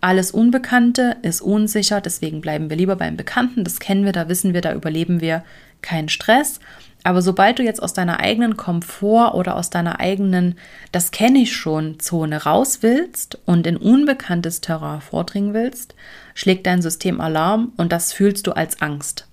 Alles 0.00 0.30
Unbekannte 0.30 1.16
ist 1.22 1.40
unsicher, 1.40 2.00
deswegen 2.00 2.40
bleiben 2.40 2.70
wir 2.70 2.76
lieber 2.76 2.94
beim 2.94 3.16
Bekannten. 3.16 3.64
Das 3.64 3.80
kennen 3.80 4.04
wir, 4.04 4.12
da 4.12 4.28
wissen 4.28 4.54
wir, 4.54 4.60
da 4.60 4.72
überleben 4.72 5.20
wir 5.20 5.42
keinen 5.82 6.08
Stress. 6.08 6.60
Aber 7.02 7.22
sobald 7.22 7.58
du 7.58 7.62
jetzt 7.62 7.82
aus 7.82 7.94
deiner 7.94 8.20
eigenen 8.20 8.56
Komfort 8.56 9.34
oder 9.34 9.56
aus 9.56 9.70
deiner 9.70 9.98
eigenen, 9.98 10.56
das 10.92 11.10
kenne 11.10 11.38
ich 11.40 11.56
schon, 11.56 11.98
Zone 12.00 12.44
raus 12.44 12.78
willst 12.82 13.38
und 13.44 13.66
in 13.66 13.76
unbekanntes 13.76 14.60
Terrain 14.60 15.00
vordringen 15.00 15.54
willst, 15.54 15.94
schlägt 16.34 16.66
dein 16.66 16.82
System 16.82 17.20
Alarm 17.20 17.72
und 17.76 17.92
das 17.92 18.12
fühlst 18.12 18.46
du 18.46 18.52
als 18.52 18.80
Angst. 18.82 19.26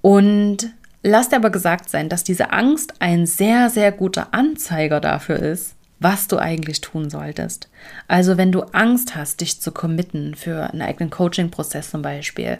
Und 0.00 0.70
lass 1.02 1.30
dir 1.30 1.36
aber 1.36 1.50
gesagt 1.50 1.88
sein, 1.90 2.08
dass 2.08 2.24
diese 2.24 2.52
Angst 2.52 2.94
ein 3.00 3.26
sehr, 3.26 3.70
sehr 3.70 3.92
guter 3.92 4.28
Anzeiger 4.32 5.00
dafür 5.00 5.38
ist, 5.38 5.73
was 6.00 6.28
du 6.28 6.38
eigentlich 6.38 6.80
tun 6.80 7.08
solltest. 7.08 7.68
Also 8.08 8.36
wenn 8.36 8.52
du 8.52 8.62
Angst 8.72 9.14
hast, 9.14 9.40
dich 9.40 9.60
zu 9.60 9.72
committen 9.72 10.34
für 10.34 10.70
einen 10.70 10.82
eigenen 10.82 11.10
Coaching-Prozess 11.10 11.90
zum 11.90 12.02
Beispiel, 12.02 12.58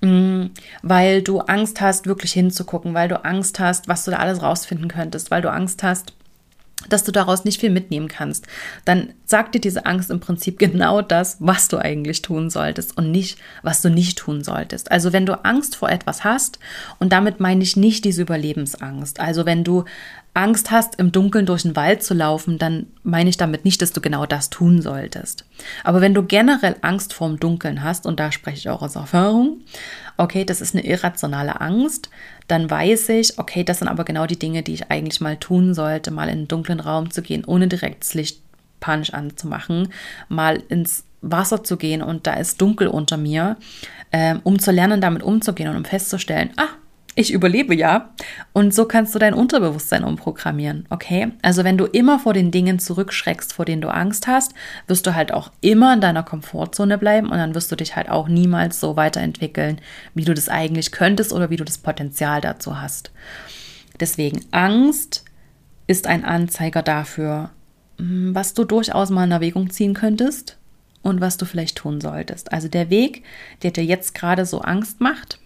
mm, 0.00 0.46
weil 0.82 1.22
du 1.22 1.40
Angst 1.40 1.80
hast, 1.80 2.06
wirklich 2.06 2.32
hinzugucken, 2.32 2.94
weil 2.94 3.08
du 3.08 3.24
Angst 3.24 3.60
hast, 3.60 3.88
was 3.88 4.04
du 4.04 4.10
da 4.10 4.18
alles 4.18 4.42
rausfinden 4.42 4.88
könntest, 4.88 5.30
weil 5.30 5.42
du 5.42 5.50
Angst 5.52 5.82
hast, 5.82 6.14
dass 6.88 7.04
du 7.04 7.12
daraus 7.12 7.44
nicht 7.44 7.60
viel 7.60 7.70
mitnehmen 7.70 8.08
kannst, 8.08 8.46
dann 8.84 9.12
sagt 9.26 9.54
dir 9.54 9.60
diese 9.60 9.84
Angst 9.86 10.10
im 10.10 10.20
Prinzip 10.20 10.58
genau 10.58 11.02
das, 11.02 11.36
was 11.40 11.68
du 11.68 11.78
eigentlich 11.78 12.22
tun 12.22 12.50
solltest 12.50 12.96
und 12.96 13.10
nicht, 13.10 13.38
was 13.62 13.82
du 13.82 13.90
nicht 13.90 14.18
tun 14.18 14.42
solltest. 14.42 14.90
Also 14.90 15.12
wenn 15.12 15.26
du 15.26 15.44
Angst 15.44 15.76
vor 15.76 15.90
etwas 15.90 16.24
hast, 16.24 16.58
und 16.98 17.12
damit 17.12 17.40
meine 17.40 17.62
ich 17.62 17.76
nicht 17.76 18.04
diese 18.04 18.22
Überlebensangst, 18.22 19.20
also 19.20 19.46
wenn 19.46 19.64
du 19.64 19.84
Angst 20.32 20.70
hast, 20.70 20.96
im 20.96 21.10
Dunkeln 21.10 21.44
durch 21.44 21.62
den 21.62 21.74
Wald 21.74 22.04
zu 22.04 22.14
laufen, 22.14 22.56
dann 22.58 22.86
meine 23.02 23.28
ich 23.28 23.36
damit 23.36 23.64
nicht, 23.64 23.82
dass 23.82 23.92
du 23.92 24.00
genau 24.00 24.26
das 24.26 24.48
tun 24.48 24.80
solltest. 24.80 25.44
Aber 25.82 26.00
wenn 26.00 26.14
du 26.14 26.22
generell 26.22 26.76
Angst 26.82 27.12
vorm 27.12 27.40
Dunkeln 27.40 27.82
hast, 27.82 28.06
und 28.06 28.20
da 28.20 28.30
spreche 28.30 28.58
ich 28.58 28.68
auch 28.68 28.82
aus 28.82 28.94
Erfahrung, 28.94 29.60
okay, 30.16 30.44
das 30.44 30.60
ist 30.60 30.74
eine 30.74 30.86
irrationale 30.86 31.60
Angst, 31.60 32.10
dann 32.46 32.70
weiß 32.70 33.08
ich, 33.10 33.38
okay, 33.38 33.64
das 33.64 33.80
sind 33.80 33.88
aber 33.88 34.04
genau 34.04 34.26
die 34.26 34.38
Dinge, 34.38 34.62
die 34.62 34.74
ich 34.74 34.90
eigentlich 34.90 35.20
mal 35.20 35.36
tun 35.36 35.74
sollte, 35.74 36.12
mal 36.12 36.28
in 36.28 36.38
einen 36.38 36.48
dunklen 36.48 36.80
Raum 36.80 37.10
zu 37.10 37.22
gehen, 37.22 37.44
ohne 37.44 37.66
direkt 37.66 38.04
das 38.04 38.14
Licht 38.14 38.40
panisch 38.78 39.12
anzumachen, 39.12 39.88
mal 40.28 40.62
ins 40.68 41.04
Wasser 41.22 41.64
zu 41.64 41.76
gehen 41.76 42.02
und 42.02 42.26
da 42.26 42.34
ist 42.34 42.60
dunkel 42.60 42.88
unter 42.88 43.16
mir, 43.16 43.56
ähm, 44.12 44.40
um 44.42 44.58
zu 44.58 44.70
lernen, 44.70 45.00
damit 45.00 45.22
umzugehen 45.22 45.68
und 45.68 45.76
um 45.76 45.84
festzustellen, 45.84 46.50
ah, 46.56 46.68
ich 47.16 47.32
überlebe 47.32 47.74
ja. 47.74 48.10
Und 48.52 48.72
so 48.72 48.84
kannst 48.86 49.14
du 49.14 49.18
dein 49.18 49.34
Unterbewusstsein 49.34 50.04
umprogrammieren, 50.04 50.86
okay? 50.90 51.32
Also 51.42 51.64
wenn 51.64 51.76
du 51.76 51.86
immer 51.86 52.18
vor 52.18 52.34
den 52.34 52.50
Dingen 52.50 52.78
zurückschreckst, 52.78 53.52
vor 53.52 53.64
denen 53.64 53.82
du 53.82 53.88
Angst 53.88 54.26
hast, 54.26 54.54
wirst 54.86 55.06
du 55.06 55.14
halt 55.14 55.32
auch 55.32 55.50
immer 55.60 55.94
in 55.94 56.00
deiner 56.00 56.22
Komfortzone 56.22 56.98
bleiben 56.98 57.30
und 57.30 57.38
dann 57.38 57.54
wirst 57.54 57.70
du 57.72 57.76
dich 57.76 57.96
halt 57.96 58.08
auch 58.08 58.28
niemals 58.28 58.80
so 58.80 58.96
weiterentwickeln, 58.96 59.80
wie 60.14 60.24
du 60.24 60.34
das 60.34 60.48
eigentlich 60.48 60.92
könntest 60.92 61.32
oder 61.32 61.50
wie 61.50 61.56
du 61.56 61.64
das 61.64 61.78
Potenzial 61.78 62.40
dazu 62.40 62.80
hast. 62.80 63.10
Deswegen 63.98 64.44
Angst 64.52 65.24
ist 65.86 66.06
ein 66.06 66.24
Anzeiger 66.24 66.82
dafür, 66.82 67.50
hm, 67.98 68.34
was 68.34 68.54
du 68.54 68.64
durchaus 68.64 69.10
mal 69.10 69.24
in 69.24 69.32
Erwägung 69.32 69.70
ziehen 69.70 69.94
könntest 69.94 70.58
und 71.02 71.20
was 71.20 71.36
du 71.36 71.44
vielleicht 71.44 71.76
tun 71.76 72.00
solltest. 72.00 72.52
Also 72.52 72.68
der 72.68 72.88
Weg, 72.88 73.24
der 73.62 73.72
dir 73.72 73.84
jetzt 73.84 74.14
gerade 74.14 74.46
so 74.46 74.60
Angst 74.60 75.00
macht, 75.00 75.40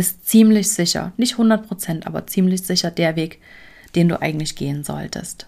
ist 0.00 0.28
ziemlich 0.28 0.70
sicher, 0.70 1.12
nicht 1.16 1.32
100 1.32 1.66
Prozent, 1.66 2.06
aber 2.06 2.26
ziemlich 2.26 2.62
sicher 2.62 2.90
der 2.90 3.16
Weg, 3.16 3.40
den 3.94 4.08
du 4.08 4.20
eigentlich 4.20 4.56
gehen 4.56 4.82
solltest. 4.82 5.46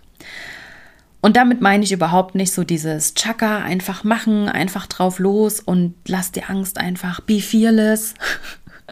Und 1.20 1.36
damit 1.36 1.60
meine 1.60 1.84
ich 1.84 1.92
überhaupt 1.92 2.34
nicht 2.34 2.52
so 2.52 2.64
dieses 2.64 3.14
Chaka, 3.14 3.58
einfach 3.58 4.02
machen, 4.02 4.48
einfach 4.48 4.86
drauf 4.88 5.20
los 5.20 5.60
und 5.60 5.94
lass 6.06 6.32
die 6.32 6.42
Angst 6.42 6.78
einfach 6.78 7.20
be 7.20 7.40
fearless. 7.40 8.14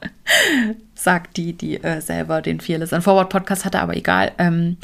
Sagt 0.94 1.36
die, 1.36 1.52
die 1.54 1.82
äh, 1.82 2.00
selber 2.00 2.40
den 2.40 2.60
Fearless 2.60 2.92
and 2.92 3.02
Forward 3.02 3.30
Podcast 3.30 3.64
hatte, 3.64 3.80
aber 3.80 3.96
egal. 3.96 4.32
Ähm, 4.38 4.76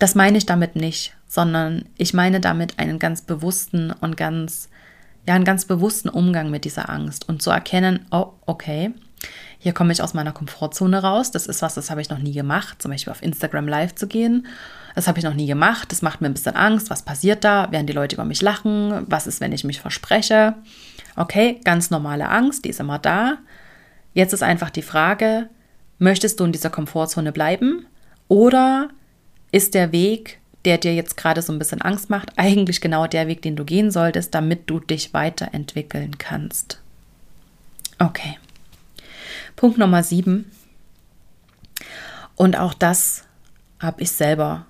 das 0.00 0.14
meine 0.14 0.38
ich 0.38 0.46
damit 0.46 0.74
nicht, 0.74 1.14
sondern 1.28 1.84
ich 1.96 2.14
meine 2.14 2.40
damit 2.40 2.78
einen 2.80 2.98
ganz 2.98 3.22
bewussten 3.22 3.92
und 3.92 4.16
ganz, 4.16 4.68
ja, 5.26 5.34
einen 5.34 5.44
ganz 5.44 5.66
bewussten 5.66 6.08
Umgang 6.08 6.50
mit 6.50 6.64
dieser 6.64 6.90
Angst 6.90 7.28
und 7.28 7.42
zu 7.42 7.50
erkennen, 7.50 8.06
oh, 8.10 8.32
okay, 8.46 8.92
hier 9.58 9.72
komme 9.72 9.92
ich 9.92 10.02
aus 10.02 10.14
meiner 10.14 10.32
Komfortzone 10.32 11.02
raus. 11.02 11.30
Das 11.30 11.46
ist 11.46 11.62
was, 11.62 11.74
das 11.74 11.90
habe 11.90 12.00
ich 12.00 12.10
noch 12.10 12.18
nie 12.18 12.32
gemacht, 12.32 12.80
zum 12.80 12.92
Beispiel 12.92 13.10
auf 13.10 13.22
Instagram 13.22 13.66
live 13.66 13.94
zu 13.94 14.06
gehen. 14.06 14.46
Das 14.94 15.08
habe 15.08 15.18
ich 15.18 15.24
noch 15.24 15.34
nie 15.34 15.46
gemacht. 15.46 15.90
Das 15.90 16.02
macht 16.02 16.20
mir 16.20 16.28
ein 16.28 16.34
bisschen 16.34 16.56
Angst. 16.56 16.90
Was 16.90 17.02
passiert 17.02 17.44
da? 17.44 17.70
Werden 17.72 17.86
die 17.86 17.92
Leute 17.92 18.14
über 18.14 18.24
mich 18.24 18.40
lachen? 18.40 19.04
Was 19.08 19.26
ist, 19.26 19.40
wenn 19.40 19.52
ich 19.52 19.64
mich 19.64 19.80
verspreche? 19.80 20.54
Okay, 21.16 21.60
ganz 21.64 21.90
normale 21.90 22.28
Angst, 22.28 22.64
die 22.64 22.68
ist 22.68 22.80
immer 22.80 22.98
da. 22.98 23.38
Jetzt 24.14 24.32
ist 24.32 24.42
einfach 24.42 24.70
die 24.70 24.82
Frage, 24.82 25.48
möchtest 25.98 26.38
du 26.38 26.44
in 26.44 26.52
dieser 26.52 26.70
Komfortzone 26.70 27.32
bleiben 27.32 27.86
oder 28.28 28.88
ist 29.50 29.74
der 29.74 29.90
Weg, 29.92 30.38
der 30.64 30.78
dir 30.78 30.94
jetzt 30.94 31.16
gerade 31.16 31.42
so 31.42 31.52
ein 31.52 31.58
bisschen 31.58 31.82
Angst 31.82 32.10
macht, 32.10 32.30
eigentlich 32.36 32.80
genau 32.80 33.06
der 33.06 33.26
Weg, 33.26 33.42
den 33.42 33.56
du 33.56 33.64
gehen 33.64 33.90
solltest, 33.90 34.34
damit 34.34 34.70
du 34.70 34.80
dich 34.80 35.14
weiterentwickeln 35.14 36.18
kannst. 36.18 36.80
Okay. 37.98 38.38
Punkt 39.58 39.76
Nummer 39.76 40.04
sieben. 40.04 40.48
Und 42.36 42.56
auch 42.56 42.74
das 42.74 43.24
habe 43.80 44.02
ich 44.02 44.12
selber 44.12 44.66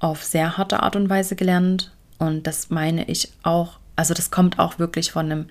auf 0.00 0.24
sehr 0.24 0.58
harte 0.58 0.82
Art 0.82 0.96
und 0.96 1.08
Weise 1.08 1.36
gelernt. 1.36 1.92
Und 2.18 2.44
das 2.44 2.68
meine 2.68 3.08
ich 3.08 3.32
auch, 3.44 3.78
also 3.94 4.12
das 4.12 4.32
kommt 4.32 4.58
auch 4.58 4.80
wirklich 4.80 5.12
von 5.12 5.30
einem, 5.30 5.46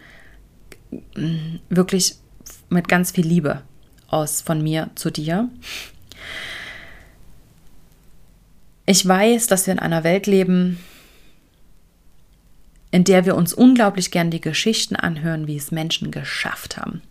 mm, 1.16 1.60
wirklich 1.70 2.18
mit 2.68 2.90
ganz 2.90 3.12
viel 3.12 3.26
Liebe 3.26 3.62
aus 4.10 4.42
von 4.42 4.62
mir 4.62 4.90
zu 4.96 5.12
dir. 5.12 5.48
Ich 8.86 9.08
weiß, 9.08 9.48
dass 9.48 9.66
wir 9.66 9.72
in 9.72 9.80
einer 9.80 10.04
Welt 10.04 10.28
leben, 10.28 10.78
in 12.92 13.06
der 13.06 13.26
wir 13.26 13.36
uns 13.38 13.54
unglaublich 13.54 14.12
gern 14.12 14.30
die 14.30 14.42
Geschichten 14.42 14.98
anhören, 14.98 15.48
wie 15.48 15.56
es 15.56 15.72
Menschen 15.72 16.12
geschafft 16.12 16.76
haben, 16.76 17.02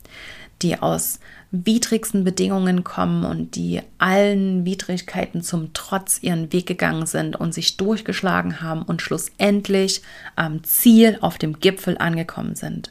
die 0.60 0.78
aus 0.78 1.18
widrigsten 1.52 2.24
Bedingungen 2.24 2.82
kommen 2.82 3.24
und 3.24 3.56
die 3.56 3.82
allen 3.98 4.64
Widrigkeiten 4.64 5.42
zum 5.42 5.74
Trotz 5.74 6.18
ihren 6.22 6.50
Weg 6.52 6.66
gegangen 6.66 7.06
sind 7.06 7.36
und 7.36 7.52
sich 7.52 7.76
durchgeschlagen 7.76 8.62
haben 8.62 8.82
und 8.82 9.02
schlussendlich 9.02 10.00
am 10.34 10.64
Ziel 10.64 11.18
auf 11.20 11.36
dem 11.36 11.60
Gipfel 11.60 11.98
angekommen 11.98 12.54
sind. 12.54 12.90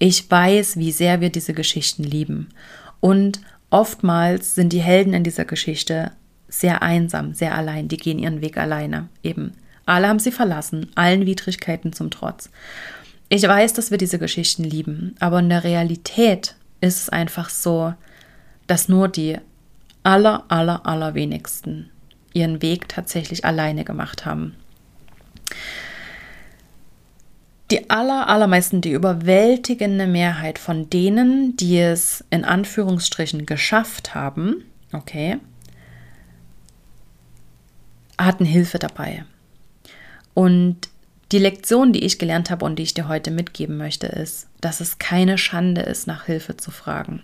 Ich 0.00 0.28
weiß, 0.28 0.76
wie 0.76 0.90
sehr 0.90 1.20
wir 1.20 1.30
diese 1.30 1.54
Geschichten 1.54 2.02
lieben. 2.02 2.48
Und 3.00 3.40
oftmals 3.70 4.56
sind 4.56 4.72
die 4.72 4.80
Helden 4.80 5.14
in 5.14 5.22
dieser 5.22 5.44
Geschichte 5.44 6.10
sehr 6.48 6.82
einsam, 6.82 7.34
sehr 7.34 7.54
allein. 7.54 7.86
Die 7.86 7.96
gehen 7.96 8.18
ihren 8.18 8.40
Weg 8.40 8.58
alleine. 8.58 9.08
Eben. 9.22 9.52
Alle 9.86 10.08
haben 10.08 10.18
sie 10.18 10.32
verlassen, 10.32 10.90
allen 10.96 11.24
Widrigkeiten 11.24 11.92
zum 11.92 12.10
Trotz. 12.10 12.50
Ich 13.28 13.44
weiß, 13.44 13.72
dass 13.74 13.92
wir 13.92 13.98
diese 13.98 14.18
Geschichten 14.18 14.64
lieben, 14.64 15.14
aber 15.20 15.38
in 15.38 15.48
der 15.48 15.62
Realität 15.62 16.56
ist 16.80 17.02
es 17.02 17.08
einfach 17.08 17.48
so, 17.48 17.94
dass 18.66 18.88
nur 18.88 19.08
die 19.08 19.38
aller, 20.02 20.44
aller, 20.48 20.86
allerwenigsten 20.86 21.90
ihren 22.32 22.62
Weg 22.62 22.88
tatsächlich 22.88 23.44
alleine 23.44 23.84
gemacht 23.84 24.26
haben. 24.26 24.54
Die 27.70 27.90
aller, 27.90 28.28
allermeisten, 28.28 28.80
die 28.80 28.92
überwältigende 28.92 30.06
Mehrheit 30.06 30.58
von 30.58 30.88
denen, 30.88 31.56
die 31.56 31.78
es 31.78 32.24
in 32.30 32.44
Anführungsstrichen 32.44 33.46
geschafft 33.46 34.14
haben, 34.14 34.64
okay, 34.92 35.38
hatten 38.18 38.44
Hilfe 38.44 38.78
dabei. 38.78 39.24
Und 40.34 40.88
die 41.32 41.38
Lektion, 41.38 41.92
die 41.92 42.04
ich 42.04 42.18
gelernt 42.18 42.50
habe 42.50 42.64
und 42.64 42.76
die 42.76 42.84
ich 42.84 42.94
dir 42.94 43.08
heute 43.08 43.30
mitgeben 43.30 43.76
möchte, 43.76 44.06
ist, 44.06 44.48
dass 44.60 44.80
es 44.80 44.98
keine 44.98 45.38
Schande 45.38 45.80
ist, 45.80 46.06
nach 46.06 46.24
Hilfe 46.26 46.56
zu 46.56 46.70
fragen. 46.70 47.22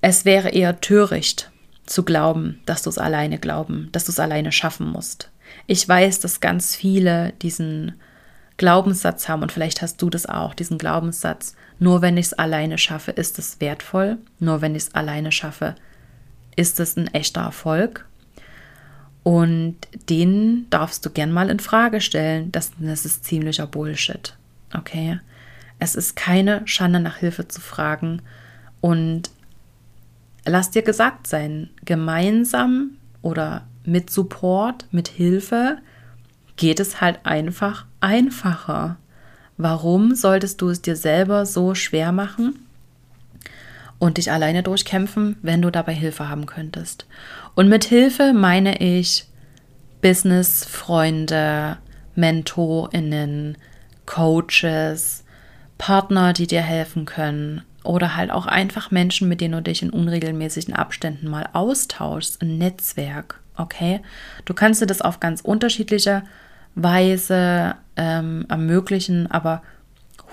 Es 0.00 0.24
wäre 0.24 0.50
eher 0.50 0.80
töricht 0.80 1.50
zu 1.86 2.02
glauben, 2.02 2.60
dass 2.66 2.82
du 2.82 2.90
es 2.90 2.98
alleine 2.98 3.38
glauben, 3.38 3.88
dass 3.92 4.04
du 4.04 4.12
es 4.12 4.18
alleine 4.18 4.52
schaffen 4.52 4.88
musst. 4.88 5.30
Ich 5.66 5.86
weiß, 5.88 6.20
dass 6.20 6.40
ganz 6.40 6.74
viele 6.74 7.32
diesen 7.42 7.94
Glaubenssatz 8.56 9.28
haben 9.28 9.42
und 9.42 9.52
vielleicht 9.52 9.82
hast 9.82 10.00
du 10.00 10.10
das 10.10 10.26
auch, 10.26 10.54
diesen 10.54 10.78
Glaubenssatz, 10.78 11.54
nur 11.78 12.02
wenn 12.02 12.16
ich 12.16 12.26
es 12.26 12.32
alleine 12.32 12.78
schaffe, 12.78 13.10
ist 13.10 13.38
es 13.38 13.60
wertvoll, 13.60 14.18
nur 14.38 14.60
wenn 14.60 14.74
ich 14.74 14.84
es 14.84 14.94
alleine 14.94 15.32
schaffe, 15.32 15.74
ist 16.56 16.80
es 16.80 16.96
ein 16.96 17.12
echter 17.14 17.42
Erfolg 17.42 18.06
und 19.24 19.76
den 20.10 20.66
darfst 20.70 21.04
du 21.04 21.10
gern 21.10 21.32
mal 21.32 21.50
in 21.50 21.58
Frage 21.58 22.00
stellen. 22.00 22.52
Das, 22.52 22.72
das 22.78 23.06
ist 23.06 23.24
ziemlicher 23.24 23.66
Bullshit. 23.66 24.36
Okay? 24.76 25.18
Es 25.78 25.94
ist 25.96 26.14
keine 26.14 26.62
Schande, 26.66 27.00
nach 27.00 27.16
Hilfe 27.16 27.48
zu 27.48 27.60
fragen. 27.60 28.20
Und 28.82 29.30
lass 30.44 30.70
dir 30.70 30.82
gesagt 30.82 31.26
sein, 31.26 31.70
gemeinsam 31.86 32.98
oder 33.22 33.66
mit 33.84 34.10
Support, 34.10 34.86
mit 34.90 35.08
Hilfe 35.08 35.78
geht 36.56 36.78
es 36.78 37.00
halt 37.00 37.20
einfach 37.24 37.86
einfacher. 38.00 38.98
Warum 39.56 40.14
solltest 40.14 40.60
du 40.60 40.68
es 40.68 40.82
dir 40.82 40.96
selber 40.96 41.46
so 41.46 41.74
schwer 41.74 42.12
machen? 42.12 42.63
Und 43.98 44.18
dich 44.18 44.30
alleine 44.30 44.62
durchkämpfen, 44.62 45.36
wenn 45.42 45.62
du 45.62 45.70
dabei 45.70 45.94
Hilfe 45.94 46.28
haben 46.28 46.46
könntest. 46.46 47.06
Und 47.54 47.68
mit 47.68 47.84
Hilfe 47.84 48.32
meine 48.32 48.80
ich 48.80 49.26
Business, 50.02 50.64
Freunde, 50.64 51.78
Mentorinnen, 52.14 53.56
Coaches, 54.06 55.24
Partner, 55.78 56.32
die 56.32 56.46
dir 56.46 56.62
helfen 56.62 57.06
können 57.06 57.62
oder 57.82 58.16
halt 58.16 58.30
auch 58.30 58.46
einfach 58.46 58.90
Menschen, 58.90 59.28
mit 59.28 59.40
denen 59.40 59.52
du 59.54 59.62
dich 59.62 59.82
in 59.82 59.90
unregelmäßigen 59.90 60.74
Abständen 60.74 61.28
mal 61.28 61.48
austauschst, 61.52 62.42
ein 62.42 62.58
Netzwerk, 62.58 63.40
okay? 63.56 64.00
Du 64.44 64.54
kannst 64.54 64.80
dir 64.80 64.86
das 64.86 65.02
auf 65.02 65.20
ganz 65.20 65.40
unterschiedliche 65.40 66.22
Weise 66.74 67.76
ähm, 67.96 68.46
ermöglichen, 68.48 69.30
aber 69.30 69.62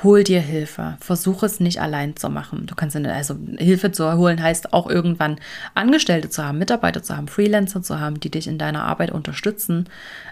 hol 0.04 0.24
dir 0.24 0.42
Hilfe. 0.42 0.98
Versuche 1.00 1.46
es 1.46 1.60
nicht 1.60 1.82
allein 1.82 2.16
zu 2.16 2.30
machen. 2.30 2.66
Du 2.66 2.76
kannst 2.76 2.96
also 2.96 3.36
Hilfe 3.58 3.92
zu 3.92 4.12
holen 4.18 4.42
heißt 4.42 4.74
auch 4.74 4.90
irgendwann 4.90 5.38
Angestellte 5.76 6.30
zu 6.30 6.44
haben, 6.44 6.58
Mitarbeiter 6.58 7.04
zu 7.04 7.16
haben, 7.16 7.28
Freelancer 7.28 7.82
zu 7.82 8.00
haben, 8.00 8.20
die 8.20 8.32
dich 8.32 8.48
in 8.48 8.58
deiner 8.58 8.84
Arbeit 8.84 9.12
unterstützen. 9.12 9.90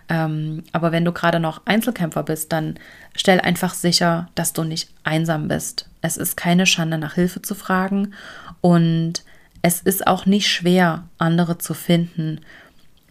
Ähm, 0.07 0.63
aber 0.71 0.91
wenn 0.91 1.05
du 1.05 1.11
gerade 1.11 1.39
noch 1.39 1.61
Einzelkämpfer 1.65 2.23
bist, 2.23 2.51
dann 2.51 2.75
stell 3.15 3.39
einfach 3.39 3.73
sicher, 3.73 4.29
dass 4.35 4.53
du 4.53 4.63
nicht 4.63 4.89
einsam 5.03 5.47
bist. 5.47 5.89
Es 6.01 6.17
ist 6.17 6.37
keine 6.37 6.65
Schande, 6.65 6.97
nach 6.97 7.15
Hilfe 7.15 7.41
zu 7.41 7.55
fragen 7.55 8.13
und 8.61 9.23
es 9.61 9.81
ist 9.81 10.07
auch 10.07 10.25
nicht 10.25 10.47
schwer, 10.47 11.03
andere 11.17 11.57
zu 11.57 11.73
finden, 11.73 12.39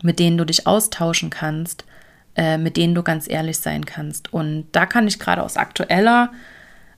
mit 0.02 0.18
denen 0.18 0.38
du 0.38 0.46
dich 0.46 0.66
austauschen 0.66 1.30
kannst 1.30 1.84
äh, 2.38 2.56
mit 2.56 2.76
denen 2.76 2.94
du 2.94 3.02
ganz 3.02 3.28
ehrlich 3.28 3.58
sein 3.58 3.84
kannst. 3.84 4.32
Und 4.32 4.68
da 4.70 4.86
kann 4.86 5.08
ich 5.08 5.18
gerade 5.18 5.42
aus 5.42 5.56
aktueller 5.56 6.30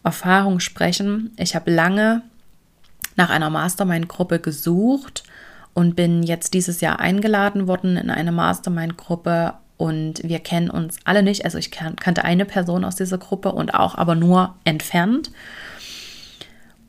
Erfahrung 0.04 0.60
sprechen. 0.60 1.32
Ich 1.38 1.54
habe 1.54 1.70
lange 1.70 2.20
nach 3.16 3.30
einer 3.30 3.48
Mastermind-Gruppe 3.48 4.38
gesucht 4.38 5.24
und 5.72 5.96
bin 5.96 6.22
jetzt 6.22 6.52
dieses 6.52 6.82
Jahr 6.82 7.00
eingeladen 7.00 7.66
worden 7.66 7.96
in 7.96 8.10
eine 8.10 8.32
Mastermind-Gruppe 8.32 9.54
und 9.78 10.22
wir 10.22 10.40
kennen 10.40 10.68
uns 10.68 10.98
alle 11.04 11.22
nicht. 11.22 11.46
Also 11.46 11.56
ich 11.56 11.70
kannte 11.70 12.22
eine 12.22 12.44
Person 12.44 12.84
aus 12.84 12.96
dieser 12.96 13.16
Gruppe 13.16 13.52
und 13.52 13.72
auch 13.72 13.94
aber 13.94 14.14
nur 14.14 14.56
entfernt. 14.64 15.30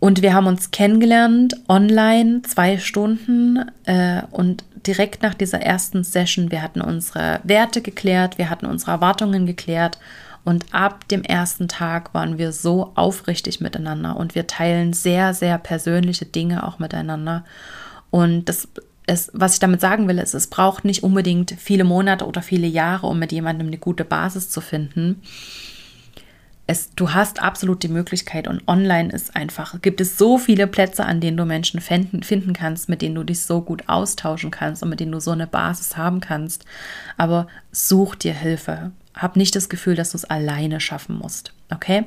Und 0.02 0.22
wir 0.22 0.34
haben 0.34 0.48
uns 0.48 0.72
kennengelernt 0.72 1.56
online 1.70 2.42
zwei 2.42 2.80
Stunden 2.80 3.64
äh, 3.86 4.24
und 4.32 4.66
direkt 4.88 5.24
nach 5.24 5.34
dieser 5.34 5.62
ersten 5.62 6.04
Session, 6.04 6.52
wir 6.52 6.62
hatten 6.62 6.82
unsere 6.82 7.40
Werte 7.44 7.82
geklärt, 7.82 8.38
wir 8.38 8.50
hatten 8.50 8.66
unsere 8.66 8.92
Erwartungen 8.92 9.46
geklärt 9.46 10.00
und 10.44 10.66
ab 10.72 11.08
dem 11.10 11.24
ersten 11.24 11.68
Tag 11.68 12.14
waren 12.14 12.38
wir 12.38 12.52
so 12.52 12.92
aufrichtig 12.96 13.62
miteinander 13.62 14.18
und 14.18 14.36
wir 14.36 14.48
teilen 14.48 14.94
sehr, 14.94 15.34
sehr 15.34 15.58
persönliche 15.58 16.26
Dinge 16.26 16.66
auch 16.66 16.80
miteinander. 16.80 17.46
Und 18.10 18.46
das 18.46 18.68
ist, 19.08 19.32
was 19.34 19.54
ich 19.54 19.60
damit 19.60 19.82
sagen 19.82 20.08
will, 20.08 20.18
ist, 20.18 20.34
es 20.34 20.48
braucht 20.48 20.84
nicht 20.84 21.04
unbedingt 21.04 21.56
viele 21.58 21.84
Monate 21.84 22.26
oder 22.26 22.42
viele 22.42 22.68
Jahre, 22.68 23.08
um 23.08 23.20
mit 23.20 23.32
jemandem 23.32 23.68
eine 23.68 23.78
gute 23.78 24.06
Basis 24.06 24.50
zu 24.50 24.62
finden 24.62 25.22
es, 26.72 26.90
du 26.96 27.14
hast 27.14 27.42
absolut 27.42 27.84
die 27.84 27.90
Möglichkeit 27.90 28.48
und 28.48 28.68
online 28.68 29.12
ist 29.12 29.36
einfach, 29.36 29.82
gibt 29.82 30.00
es 30.00 30.18
so 30.18 30.38
viele 30.38 30.68
Plätze, 30.68 31.06
an 31.06 31.20
denen 31.20 31.38
du 31.38 31.46
Menschen 31.46 31.82
finden, 31.82 32.24
finden 32.24 32.54
kannst, 32.54 32.88
mit 32.88 33.02
denen 33.02 33.16
du 33.16 33.24
dich 33.24 33.42
so 33.42 33.62
gut 33.62 33.88
austauschen 33.88 34.52
kannst 34.52 34.82
und 34.82 34.90
mit 34.90 35.02
denen 35.02 35.12
du 35.12 35.20
so 35.20 35.32
eine 35.32 35.48
Basis 35.48 35.98
haben 35.98 36.22
kannst. 36.22 36.66
Aber 37.18 37.48
such 37.72 38.16
dir 38.16 38.34
Hilfe. 38.34 38.92
Hab 39.14 39.36
nicht 39.36 39.56
das 39.56 39.68
Gefühl, 39.68 39.96
dass 39.96 40.12
du 40.12 40.18
es 40.18 40.26
alleine 40.26 40.80
schaffen 40.80 41.18
musst. 41.18 41.54
Okay? 41.70 42.06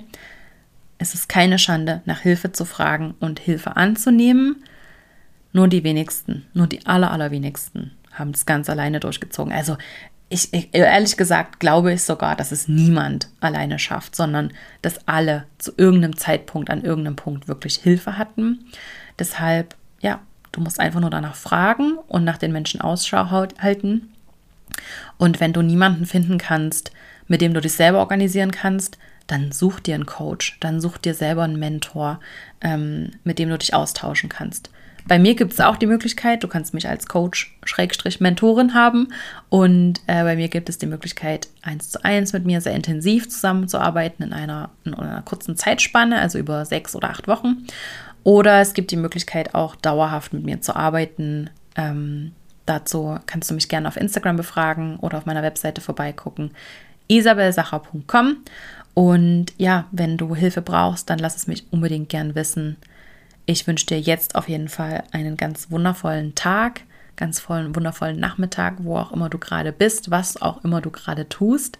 Es 0.99 1.15
ist 1.15 1.29
keine 1.29 1.59
Schande, 1.59 2.01
nach 2.07 2.21
Hilfe 2.21 2.53
zu 2.53 2.65
fragen 2.65 3.15
und 3.21 3.39
Hilfe 3.41 3.77
anzunehmen. 3.77 4.65
Nur 5.53 5.69
die 5.69 5.85
wenigsten, 5.85 6.47
nur 6.55 6.67
die 6.67 6.87
aller, 6.87 7.11
allerwenigsten 7.11 7.93
haben 8.13 8.31
es 8.31 8.47
ganz 8.47 8.71
alleine 8.71 9.01
durchgezogen. 9.01 9.53
Also 9.53 9.77
ich, 10.35 10.53
ich, 10.53 10.75
ehrlich 10.75 11.17
gesagt 11.17 11.61
glaube 11.61 11.93
ich 11.93 12.03
sogar, 12.03 12.35
dass 12.35 12.51
es 12.51 12.67
niemand 12.67 13.29
alleine 13.41 13.79
schafft, 13.79 14.17
sondern 14.17 14.53
dass 14.83 15.07
alle 15.07 15.45
zu 15.59 15.73
irgendeinem 15.77 16.17
Zeitpunkt 16.17 16.71
an 16.71 16.83
irgendeinem 16.83 17.17
Punkt 17.17 17.47
wirklich 17.47 17.77
Hilfe 17.77 18.19
hatten. 18.19 18.67
Deshalb, 19.19 19.77
ja, 20.01 20.21
du 20.51 20.61
musst 20.61 20.81
einfach 20.81 21.01
nur 21.01 21.11
danach 21.11 21.37
fragen 21.37 21.99
und 22.09 22.25
nach 22.25 22.39
den 22.39 22.53
Menschen 22.53 22.81
Ausschau 22.81 23.31
halten. 23.31 24.13
Und 25.19 25.39
wenn 25.39 25.53
du 25.53 25.63
niemanden 25.63 26.05
finden 26.05 26.39
kannst, 26.39 26.91
mit 27.29 27.41
dem 27.41 27.55
du 27.55 27.61
dich 27.61 27.75
selber 27.75 28.01
organisieren 28.01 28.51
kannst, 28.51 28.99
dann 29.29 29.53
such 29.53 29.81
dir 29.81 29.95
einen 29.95 30.05
Coach, 30.05 30.59
dann 30.61 30.81
such 30.81 30.99
dir 30.99 31.15
selber 31.15 31.45
einen 31.45 31.59
Mentor, 31.59 32.21
ähm, 32.61 33.13
mit 33.23 33.39
dem 33.39 33.49
du 33.49 33.57
dich 33.57 33.73
austauschen 33.73 34.29
kannst. 34.29 34.71
Bei 35.07 35.19
mir 35.19 35.35
gibt 35.35 35.53
es 35.53 35.61
auch 35.61 35.77
die 35.77 35.87
Möglichkeit, 35.87 36.43
du 36.43 36.49
kannst 36.49 36.73
mich 36.73 36.89
als 36.89 37.07
Coach 37.07 37.55
Schrägstrich 37.65 38.21
Mentorin 38.21 38.73
haben 38.73 39.09
und 39.51 40.01
äh, 40.07 40.23
bei 40.23 40.35
mir 40.35 40.49
gibt 40.49 40.71
es 40.71 40.79
die 40.79 40.87
Möglichkeit, 40.87 41.49
eins 41.63 41.91
zu 41.91 42.03
eins 42.05 42.33
mit 42.33 42.47
mir 42.47 42.63
sehr 42.63 42.75
intensiv 42.75 43.29
zusammenzuarbeiten 43.29 44.25
in 44.25 44.33
einer, 44.33 44.71
in 44.85 44.95
einer 44.95 45.23
kurzen 45.23 45.57
Zeitspanne, 45.57 46.19
also 46.21 46.39
über 46.39 46.65
sechs 46.65 46.97
oder 46.97 47.11
acht 47.11 47.29
Wochen. 47.29 47.67
Oder 48.23 48.63
es 48.63 48.73
gibt 48.73 48.91
die 48.91 48.97
Möglichkeit 48.97 49.55
auch 49.55 49.77
dauerhaft 49.77 50.33
mit 50.33 50.45
mir 50.45 50.63
zu 50.63 50.75
arbeiten. 50.75 51.51
Ähm, 51.77 52.33
dazu 52.65 53.19
kannst 53.27 53.51
du 53.51 53.55
mich 53.55 53.69
gerne 53.69 53.87
auf 53.87 53.99
Instagram 53.99 54.37
befragen 54.37 54.97
oder 54.97 55.19
auf 55.19 55.27
meiner 55.27 55.43
Webseite 55.43 55.83
vorbeigucken, 55.83 56.51
isabelsacher.com. 57.09 58.39
Und 58.95 59.47
ja, 59.59 59.85
wenn 59.93 60.17
du 60.17 60.35
Hilfe 60.35 60.63
brauchst, 60.63 61.11
dann 61.11 61.19
lass 61.19 61.37
es 61.37 61.47
mich 61.47 61.67
unbedingt 61.71 62.09
gern 62.09 62.35
wissen. 62.35 62.79
Ich 63.47 63.67
wünsche 63.67 63.87
dir 63.87 64.01
jetzt 64.01 64.37
auf 64.37 64.49
jeden 64.49 64.69
Fall 64.69 65.05
einen 65.13 65.37
ganz 65.37 65.71
wundervollen 65.71 66.35
Tag, 66.35 66.81
ganz 67.17 67.41
vollen, 67.41 67.77
wundervollen 67.77 68.19
Nachmittag, 68.19 68.77
wo 68.79 68.97
auch 68.97 69.13
immer 69.13 69.29
du 69.29 69.39
gerade 69.39 69.73
bist, 69.73 70.11
was 70.11 70.41
auch 70.41 70.65
immer 70.65 70.81
du 70.81 70.91
gerade 70.91 71.29
tust. 71.29 71.79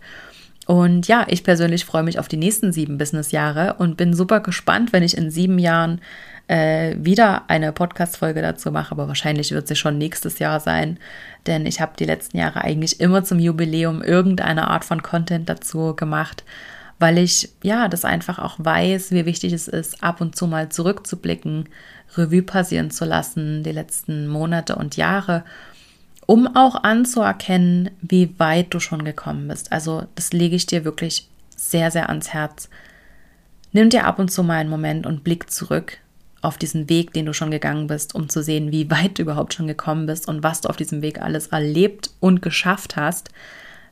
Und 0.67 1.09
ja, 1.09 1.27
ich 1.29 1.45
persönlich 1.45 1.85
freue 1.85 2.03
mich 2.03 2.19
auf 2.19 2.29
die 2.29 2.37
nächsten 2.37 2.73
sieben 2.73 2.97
Businessjahre 2.97 3.75
und 3.79 3.97
bin 3.97 4.15
super 4.15 4.41
gespannt, 4.41 4.93
wenn 4.93 5.03
ich 5.03 5.17
in 5.17 5.31
sieben 5.31 5.59
Jahren 5.59 6.01
äh, 6.49 6.97
wieder 6.99 7.45
eine 7.49 7.73
Podcast-Folge 7.73 8.43
dazu 8.43 8.71
mache, 8.71 8.93
aber 8.93 9.09
wahrscheinlich 9.09 9.51
wird 9.53 9.69
sie 9.69 9.77
schon 9.77 9.99
nächstes 9.99 10.39
Jahr 10.39 10.61
sein, 10.61 10.99
denn 11.47 11.67
ich 11.67 11.81
habe 11.81 11.93
die 11.99 12.05
letzten 12.05 12.39
Jahre 12.39 12.63
eigentlich 12.63 13.01
immer 13.01 13.25
zum 13.25 13.39
Jubiläum 13.39 14.03
irgendeine 14.03 14.69
Art 14.69 14.85
von 14.85 15.03
Content 15.03 15.49
dazu 15.49 15.95
gemacht 15.97 16.45
weil 17.05 17.19
ich 17.19 17.51
ja 17.63 17.89
das 17.89 18.07
einfach 18.07 18.39
auch 18.39 18.55
weiß, 18.57 19.11
wie 19.11 19.27
wichtig 19.27 19.53
es 19.53 19.69
ist, 19.69 20.03
ab 20.03 20.23
und 20.23 20.37
zu 20.37 20.47
mal 20.47 20.71
zurückzublicken, 20.71 21.69
Revue 22.17 22.41
passieren 22.41 22.91
zu 22.91 23.05
lassen, 23.05 23.63
die 23.63 23.73
letzten 23.73 24.27
Monate 24.27 24.77
und 24.77 24.97
Jahre, 24.97 25.45
um 26.25 26.57
auch 26.57 26.83
anzuerkennen, 26.83 27.91
wie 28.01 28.35
weit 28.39 28.73
du 28.73 28.81
schon 28.81 29.05
gekommen 29.05 29.49
bist. 29.49 29.71
Also 29.71 30.07
das 30.15 30.33
lege 30.33 30.57
ich 30.57 30.65
dir 30.65 30.87
wirklich 30.87 31.29
sehr, 31.55 31.91
sehr 31.91 32.09
ans 32.09 32.33
Herz. 32.33 32.71
Nimm 33.73 33.91
dir 33.91 34.07
ab 34.07 34.19
und 34.19 34.31
zu 34.31 34.43
mal 34.43 34.55
einen 34.55 34.71
Moment 34.71 35.05
und 35.05 35.25
blick 35.25 35.51
zurück 35.51 35.99
auf 36.41 36.57
diesen 36.57 36.89
Weg, 36.89 37.13
den 37.13 37.27
du 37.27 37.35
schon 37.35 37.51
gegangen 37.51 37.87
bist, 37.87 38.15
um 38.15 38.31
zu 38.31 38.43
sehen, 38.43 38.73
wie 38.73 38.91
weit 38.91 39.19
du 39.19 39.23
überhaupt 39.25 39.53
schon 39.53 39.67
gekommen 39.67 40.07
bist 40.07 40.27
und 40.27 40.43
was 40.43 40.63
du 40.63 40.71
auf 40.71 40.79
diesem 40.79 41.03
Weg 41.03 41.21
alles 41.21 41.49
erlebt 41.49 42.13
und 42.21 42.41
geschafft 42.41 42.97
hast 42.97 43.29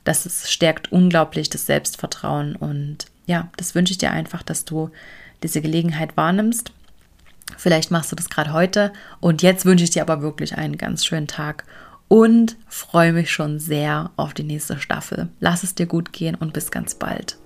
das 0.05 0.27
ist, 0.27 0.51
stärkt 0.51 0.93
unglaublich 0.93 1.51
das 1.51 1.67
Selbstvertrauen. 1.67 2.57
Und 2.57 3.07
ja, 3.27 3.51
das 3.57 3.75
wünsche 3.75 3.93
ich 3.93 3.99
dir 3.99 4.11
einfach, 4.11 4.43
dass 4.43 4.65
du 4.65 4.91
diese 5.43 5.61
Gelegenheit 5.61 6.17
wahrnimmst. 6.17 6.73
Vielleicht 7.57 7.91
machst 7.91 8.11
du 8.13 8.17
das 8.17 8.31
gerade 8.31 8.53
heute. 8.53 8.93
Und 9.21 9.43
jetzt 9.43 9.65
wünsche 9.65 9.85
ich 9.85 9.91
dir 9.91 10.03
aber 10.03 10.23
wirklich 10.23 10.57
einen 10.57 10.79
ganz 10.79 11.05
schönen 11.05 11.27
Tag 11.27 11.65
und 12.09 12.57
freue 12.69 13.13
mich 13.13 13.31
schon 13.31 13.59
sehr 13.59 14.11
auf 14.17 14.35
die 14.35 14.45
nächste 14.45 14.79
Staffel. 14.79 15.29
Lass 15.41 15.63
es 15.63 15.75
dir 15.75 15.87
gut 15.87 16.13
gehen 16.13 16.35
und 16.35 16.53
bis 16.53 16.71
ganz 16.71 16.95
bald. 16.95 17.39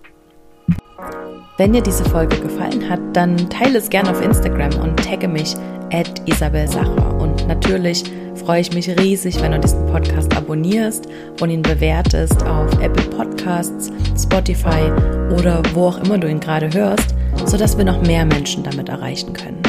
Wenn 1.56 1.72
dir 1.72 1.82
diese 1.82 2.04
Folge 2.04 2.38
gefallen 2.40 2.88
hat, 2.88 3.00
dann 3.12 3.48
teile 3.48 3.78
es 3.78 3.88
gerne 3.88 4.10
auf 4.10 4.20
Instagram 4.20 4.74
und 4.80 4.96
tagge 4.96 5.28
mich 5.28 5.54
at 5.92 6.20
Isabel 6.28 6.68
Sacher. 6.68 7.15
Natürlich 7.49 8.05
freue 8.35 8.61
ich 8.61 8.72
mich 8.72 8.88
riesig, 8.99 9.40
wenn 9.42 9.53
du 9.53 9.59
diesen 9.59 9.87
Podcast 9.87 10.37
abonnierst 10.37 11.07
und 11.40 11.51
ihn 11.51 11.62
bewertest 11.62 12.44
auf 12.44 12.72
Apple 12.81 13.05
Podcasts, 13.11 13.90
Spotify 14.16 14.90
oder 15.33 15.62
wo 15.75 15.87
auch 15.87 15.99
immer 16.05 16.18
du 16.18 16.29
ihn 16.29 16.40
gerade 16.40 16.72
hörst, 16.72 17.14
sodass 17.44 17.77
wir 17.77 17.85
noch 17.85 18.03
mehr 18.03 18.25
Menschen 18.25 18.62
damit 18.62 18.88
erreichen 18.88 19.33
können. 19.33 19.65